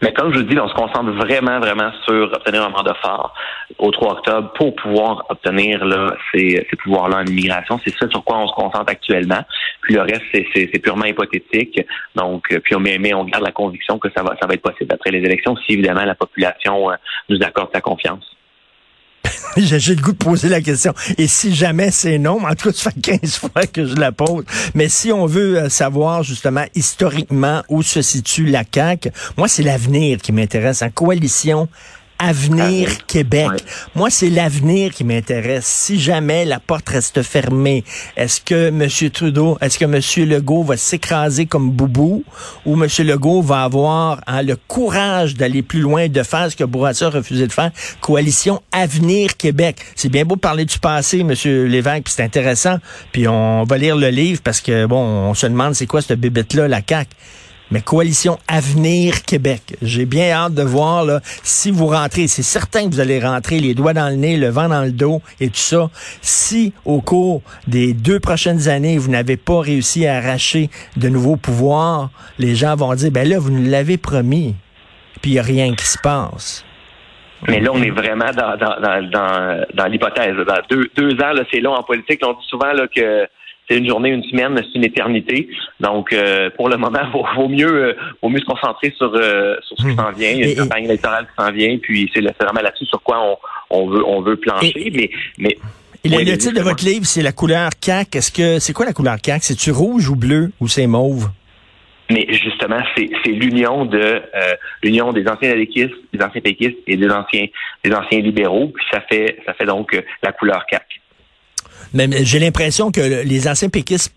Mais 0.05 0.13
comme 0.13 0.35
je 0.35 0.41
vous 0.41 0.45
dis, 0.45 0.59
on 0.59 0.69
se 0.69 0.75
concentre 0.75 1.13
vraiment, 1.13 1.61
vraiment 1.61 1.91
sur 2.05 2.31
obtenir 2.31 2.63
un 2.63 2.69
mandat 2.69 2.93
fort 3.01 3.33
au 3.79 3.91
3 3.91 4.13
octobre 4.19 4.53
pour 4.53 4.77
pouvoir 4.77 5.25
obtenir 5.31 5.83
là, 5.83 6.15
ces, 6.31 6.67
ces 6.69 6.77
pouvoirs-là 6.77 7.21
en 7.23 7.25
immigration. 7.25 7.81
C'est 7.83 7.95
ça 7.97 8.07
sur 8.11 8.23
quoi 8.23 8.37
on 8.37 8.47
se 8.47 8.53
concentre 8.53 8.91
actuellement. 8.91 9.43
Puis 9.81 9.95
le 9.95 10.03
reste, 10.03 10.25
c'est 10.55 10.79
purement 10.79 11.07
hypothétique. 11.07 11.81
Donc, 12.15 12.53
euh, 12.53 12.61
puis 12.63 12.75
on, 12.75 12.81
mais 12.81 13.15
on 13.15 13.25
garde 13.25 13.45
la 13.45 13.53
conviction 13.53 13.99
que 13.99 14.11
ça 14.15 14.23
va, 14.23 14.37
ça 14.39 14.47
va 14.47 14.53
être 14.53 14.61
possible 14.61 14.93
après 14.93 15.11
les 15.11 15.21
élections 15.21 15.57
si 15.57 15.73
évidemment 15.73 16.05
la 16.05 16.15
population 16.15 16.91
euh, 16.91 16.97
nous 17.31 17.39
accorde 17.43 17.71
sa 17.73 17.81
confiance. 17.81 18.37
J'ai 19.79 19.95
le 19.95 20.03
goût 20.03 20.13
de 20.13 20.17
poser 20.17 20.49
la 20.49 20.61
question. 20.61 20.93
Et 21.19 21.27
si 21.27 21.55
jamais 21.55 21.91
c'est 21.91 22.19
non, 22.19 22.45
en 22.45 22.55
tout 22.55 22.71
cas, 22.71 22.77
ça 22.77 22.91
fait 22.91 23.19
15 23.21 23.37
fois 23.39 23.67
que 23.67 23.87
je 23.87 23.95
la 23.95 24.13
pose. 24.13 24.45
Mais 24.75 24.89
si 24.89 25.13
on 25.13 25.27
veut 25.27 25.59
euh, 25.59 25.69
savoir 25.69 26.23
justement 26.23 26.65
historiquement 26.75 27.63
où 27.69 27.83
se 27.83 28.03
situe 28.03 28.47
la 28.47 28.65
CAQ, 28.71 29.11
moi, 29.37 29.49
c'est 29.49 29.63
l'avenir 29.63 30.19
qui 30.19 30.33
m'intéresse. 30.33 30.83
En 30.83 30.91
coalition 30.91 31.69
Avenir 32.25 33.05
Québec. 33.07 33.51
Moi, 33.95 34.09
c'est 34.09 34.31
l'avenir 34.31 34.93
qui 34.93 35.05
m'intéresse. 35.05 35.67
Si 35.67 36.01
jamais 36.01 36.47
la 36.47 36.59
porte 36.59 36.89
reste 36.89 37.23
fermée, 37.23 37.85
est-ce 38.17 38.41
que 38.41 38.69
M. 38.69 38.89
Trudeau, 39.11 39.59
est-ce 39.61 39.79
que 39.79 39.85
M. 39.85 40.29
Legault 40.29 40.63
va 40.63 40.79
s'écraser 40.79 41.45
comme 41.45 41.71
boubou 41.71 42.25
ou 42.65 42.83
M. 42.83 42.89
Legault 43.01 43.43
va 43.43 43.65
avoir 43.65 44.23
hein, 44.27 44.41
le 44.41 44.57
courage 44.57 45.35
d'aller 45.35 45.61
plus 45.63 45.81
loin, 45.81 46.09
de 46.09 46.23
faire 46.23 46.51
ce 46.51 46.57
que 46.57 46.65
Bourassa 46.65 47.09
a 47.09 47.11
refusé 47.11 47.47
de 47.47 47.53
faire? 47.53 47.71
Coalition 48.01 48.63
Avenir 48.73 49.37
Québec. 49.37 49.77
C'est 49.95 50.09
bien 50.09 50.25
beau 50.25 50.37
de 50.37 50.41
parler 50.41 50.65
du 50.65 50.79
passé, 50.79 51.21
M. 51.21 51.35
Lévesque, 51.69 52.05
puis 52.05 52.15
c'est 52.17 52.25
intéressant. 52.25 52.79
Puis 53.13 53.29
on 53.29 53.65
va 53.65 53.77
lire 53.77 53.97
le 53.97 54.09
livre 54.09 54.41
parce 54.43 54.63
que, 54.63 54.87
bon, 54.87 54.97
on 54.97 55.35
se 55.35 55.47
demande 55.47 55.75
c'est 55.75 55.87
quoi 55.87 56.01
cette 56.01 56.19
bébête-là, 56.19 56.69
la 56.69 56.81
CAQ? 56.87 57.11
Mais 57.75 57.83
Coalition 57.83 58.39
Avenir 58.47 59.25
Québec. 59.25 59.61
J'ai 59.83 60.07
bien 60.07 60.31
hâte 60.31 60.55
de 60.55 60.63
voir 60.63 61.05
là, 61.05 61.19
si 61.43 61.73
vous 61.73 61.89
rentrez. 61.89 62.29
C'est 62.29 62.45
certain 62.45 62.85
que 62.89 62.95
vous 62.95 63.01
allez 63.01 63.19
rentrer 63.19 63.59
les 63.59 63.75
doigts 63.75 63.93
dans 63.93 64.09
le 64.09 64.15
nez, 64.15 64.37
le 64.37 64.49
vent 64.49 64.69
dans 64.69 64.83
le 64.83 64.93
dos 64.93 65.21
et 65.41 65.49
tout 65.49 65.57
ça. 65.57 65.91
Si 66.23 66.73
au 66.85 67.01
cours 67.01 67.43
des 67.67 67.93
deux 67.93 68.21
prochaines 68.21 68.69
années, 68.69 68.97
vous 68.97 69.11
n'avez 69.11 69.37
pas 69.37 69.61
réussi 69.61 70.07
à 70.07 70.19
arracher 70.19 70.71
de 70.97 71.09
nouveaux 71.09 71.35
pouvoirs, 71.35 72.11
les 72.39 72.55
gens 72.55 72.77
vont 72.77 72.95
dire, 72.95 73.11
ben 73.11 73.29
là, 73.29 73.41
vous 73.41 73.51
nous 73.51 73.69
l'avez 73.69 73.97
promis. 73.97 74.55
Puis 75.21 75.33
il 75.33 75.35
n'y 75.35 75.41
a 75.41 75.43
rien 75.43 75.75
qui 75.75 75.85
se 75.85 75.99
passe. 75.99 76.65
Mais 77.49 77.59
là, 77.59 77.71
on 77.75 77.83
est 77.83 77.91
vraiment 77.91 78.31
dans, 78.31 78.57
dans, 78.57 79.67
dans, 79.75 79.87
l'hypothèse. 79.87 80.37
Dans 80.37 80.61
deux, 80.71 81.13
ans, 81.21 81.33
c'est 81.51 81.61
long 81.61 81.75
en 81.75 81.83
politique. 81.83 82.23
On 82.25 82.35
dit 82.35 82.47
souvent 82.49 82.71
que 82.95 83.27
c'est 83.69 83.79
une 83.79 83.89
journée, 83.89 84.11
une 84.11 84.25
semaine, 84.25 84.57
c'est 84.57 84.79
une 84.79 84.85
éternité. 84.85 85.49
Donc, 85.81 86.13
euh, 86.13 86.51
pour 86.51 86.69
le 86.69 86.77
moment, 86.77 87.01
vaut, 87.13 87.25
vaut 87.37 87.49
mieux, 87.49 87.67
euh, 87.67 87.97
vaut 88.23 88.29
mieux 88.29 88.41
se 88.41 88.45
concentrer 88.45 88.93
sur, 88.97 89.13
euh, 89.15 89.57
sur 89.63 89.77
ce 89.79 89.83
qui 89.83 89.93
hmm. 89.93 89.97
s'en 89.97 90.13
vient. 90.13 90.31
Il 90.31 90.41
y 90.41 90.45
a 90.45 90.49
une 90.49 90.57
campagne 90.57 90.85
électorale 90.85 91.27
qui 91.27 91.45
s'en 91.45 91.51
vient, 91.53 91.79
puis 91.79 92.11
c'est 92.15 92.21
vraiment 92.21 92.61
là-dessus 92.61 92.87
sur 92.87 93.03
quoi 93.03 93.21
on, 93.21 93.37
on, 93.71 93.89
veut, 93.89 94.07
on 94.07 94.21
veut 94.21 94.37
plancher. 94.37 94.93
mais, 94.95 95.11
mais 95.39 95.57
et 96.07 96.11
le, 96.11 96.37
titre 96.37 96.55
de 96.55 96.61
votre 96.61 96.85
livre, 96.85 97.07
c'est 97.07 97.23
la 97.23 97.33
couleur 97.33 97.71
CAC. 97.81 98.17
Est-ce 98.17 98.31
que 98.31 98.59
c'est 98.59 98.75
quoi 98.75 98.85
la 98.85 98.93
couleur 98.93 99.17
CAC 99.23 99.43
C'est-tu 99.43 99.71
rouge 99.71 100.11
ou 100.11 100.17
bleu 100.17 100.53
ou 100.61 100.69
c'est 100.69 100.87
mauve? 100.87 101.31
Mais 102.11 102.27
justement, 102.29 102.83
c'est 102.95 103.09
l'union 103.25 103.87
de 103.87 104.21
l'union 104.83 105.15
des 105.15 105.27
anciens 105.27 105.55
péquistes, 105.55 105.95
des 106.13 106.23
anciens 106.23 106.43
péquistes 106.43 106.77
et 106.87 106.99
des 106.99 107.09
anciens 107.09 107.47
des 107.83 107.95
anciens 107.95 108.21
libéraux, 108.21 108.69
puis 108.69 108.85
ça 108.93 109.01
fait 109.11 109.39
ça 109.47 109.55
fait 109.55 109.65
donc 109.65 109.99
la 110.23 110.33
couleur 110.33 110.67
CAC. 110.67 111.01
Mais 111.95 112.09
j'ai 112.25 112.41
l'impression 112.41 112.91
que 112.91 113.23
les 113.25 113.49
anciens 113.49 113.69
péquistes 113.69 114.13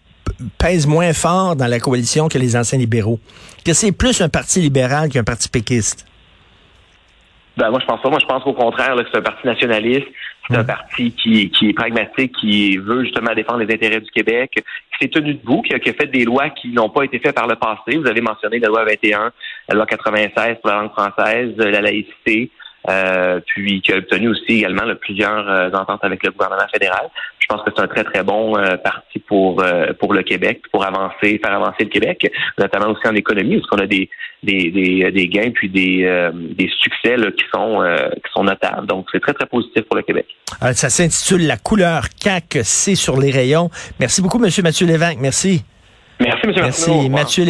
pèse 0.57 0.88
moins 0.88 1.13
fort 1.13 1.55
dans 1.55 1.67
la 1.67 1.79
coalition 1.79 2.27
que 2.27 2.38
les 2.38 2.55
anciens 2.55 2.79
libéraux? 2.79 3.19
Que 3.63 3.74
c'est 3.74 3.91
plus 3.91 4.19
un 4.22 4.29
parti 4.29 4.60
libéral 4.60 5.10
qu'un 5.10 5.24
parti 5.24 5.48
péquiste? 5.48 6.05
Ben, 7.55 7.72
moi, 7.72 7.79
je 7.79 7.86
pense 7.86 8.01
pas. 8.01 8.10
Moi, 8.10 8.19
je 8.19 8.25
pense 8.25 8.43
qu'au 8.43 8.53
contraire, 8.53 8.96
que 8.96 9.03
c'est 9.12 9.17
un 9.17 9.22
parti 9.22 9.46
nationaliste. 9.46 10.07
C'est 10.50 10.55
un 10.55 10.63
parti 10.63 11.12
qui, 11.12 11.50
qui 11.50 11.69
est 11.69 11.74
pragmatique, 11.74 12.34
qui 12.39 12.77
veut 12.77 13.03
justement 13.03 13.34
défendre 13.34 13.60
les 13.60 13.74
intérêts 13.74 14.00
du 14.00 14.10
Québec, 14.12 14.51
qui 14.53 14.63
s'est 15.01 15.10
tenu 15.10 15.34
debout, 15.34 15.62
qui 15.62 15.74
a, 15.74 15.79
qui 15.79 15.89
a 15.89 15.93
fait 15.93 16.05
des 16.05 16.24
lois 16.24 16.50
qui 16.51 16.69
n'ont 16.69 16.89
pas 16.89 17.03
été 17.03 17.19
faites 17.19 17.36
par 17.36 17.48
le 17.48 17.57
passé. 17.57 17.98
Vous 17.98 18.07
avez 18.07 18.22
mentionné 18.22 18.60
la 18.60 18.69
loi 18.69 18.86
21, 18.86 19.34
la 19.67 19.75
loi 19.75 19.86
96 19.86 20.57
pour 20.62 20.72
la 20.72 20.81
langue 20.81 20.91
française, 20.91 21.53
la 21.57 21.81
laïcité. 21.81 22.50
Euh, 22.89 23.41
puis 23.46 23.82
qui 23.82 23.91
a 23.91 23.98
obtenu 23.98 24.29
aussi 24.29 24.60
également 24.60 24.84
plusieurs 25.01 25.50
euh, 25.50 25.70
ententes 25.74 26.03
avec 26.03 26.24
le 26.24 26.32
gouvernement 26.32 26.67
fédéral. 26.72 27.10
Je 27.39 27.46
pense 27.48 27.62
que 27.63 27.72
c'est 27.75 27.84
un 27.84 27.88
très 27.88 28.06
très 28.06 28.24
bon 28.24 28.58
euh, 28.58 28.77
parti 28.77 29.20
pour 29.20 29.62
pour 30.00 30.13
le 30.13 30.24
Québec, 30.24 30.62
pour 30.72 30.86
avancer, 30.86 31.39
faire 31.44 31.53
avancer 31.53 31.84
le 31.84 31.89
Québec, 31.89 32.32
notamment 32.58 32.91
aussi 32.91 33.06
en 33.08 33.15
économie, 33.15 33.58
parce 33.58 33.70
qu'on 33.70 33.79
a 33.79 33.88
des 33.88 34.10
des, 34.44 34.72
des, 34.72 35.12
des 35.12 35.27
gains 35.27 35.51
puis 35.53 35.70
des 35.70 36.29
des 36.34 36.70
succès 36.79 37.17
là, 37.17 37.32
qui 37.32 37.44
sont 37.53 37.84
qui 38.15 38.32
sont 38.34 38.44
notables. 38.44 38.88
Donc 38.88 39.08
c'est 39.12 39.20
très 39.20 39.34
très 39.34 39.46
positif 39.46 39.84
pour 39.84 39.98
le 39.98 40.03
Québec. 40.03 40.25
ça 40.74 40.89
s'intitule 40.89 41.46
la 41.46 41.58
couleur 41.58 42.03
CAC, 42.22 42.60
c'est 42.63 42.96
sur 42.96 43.20
les 43.20 43.32
rayons. 43.32 43.70
Merci 44.00 44.22
beaucoup, 44.22 44.39
Monsieur 44.39 44.63
Mathieu 44.63 44.88
Lévesque. 44.88 45.17
Merci. 45.20 45.63
Merci, 46.20 46.48
Monsieur 46.48 46.62
Merci, 46.63 47.10
Mathieu 47.10 47.44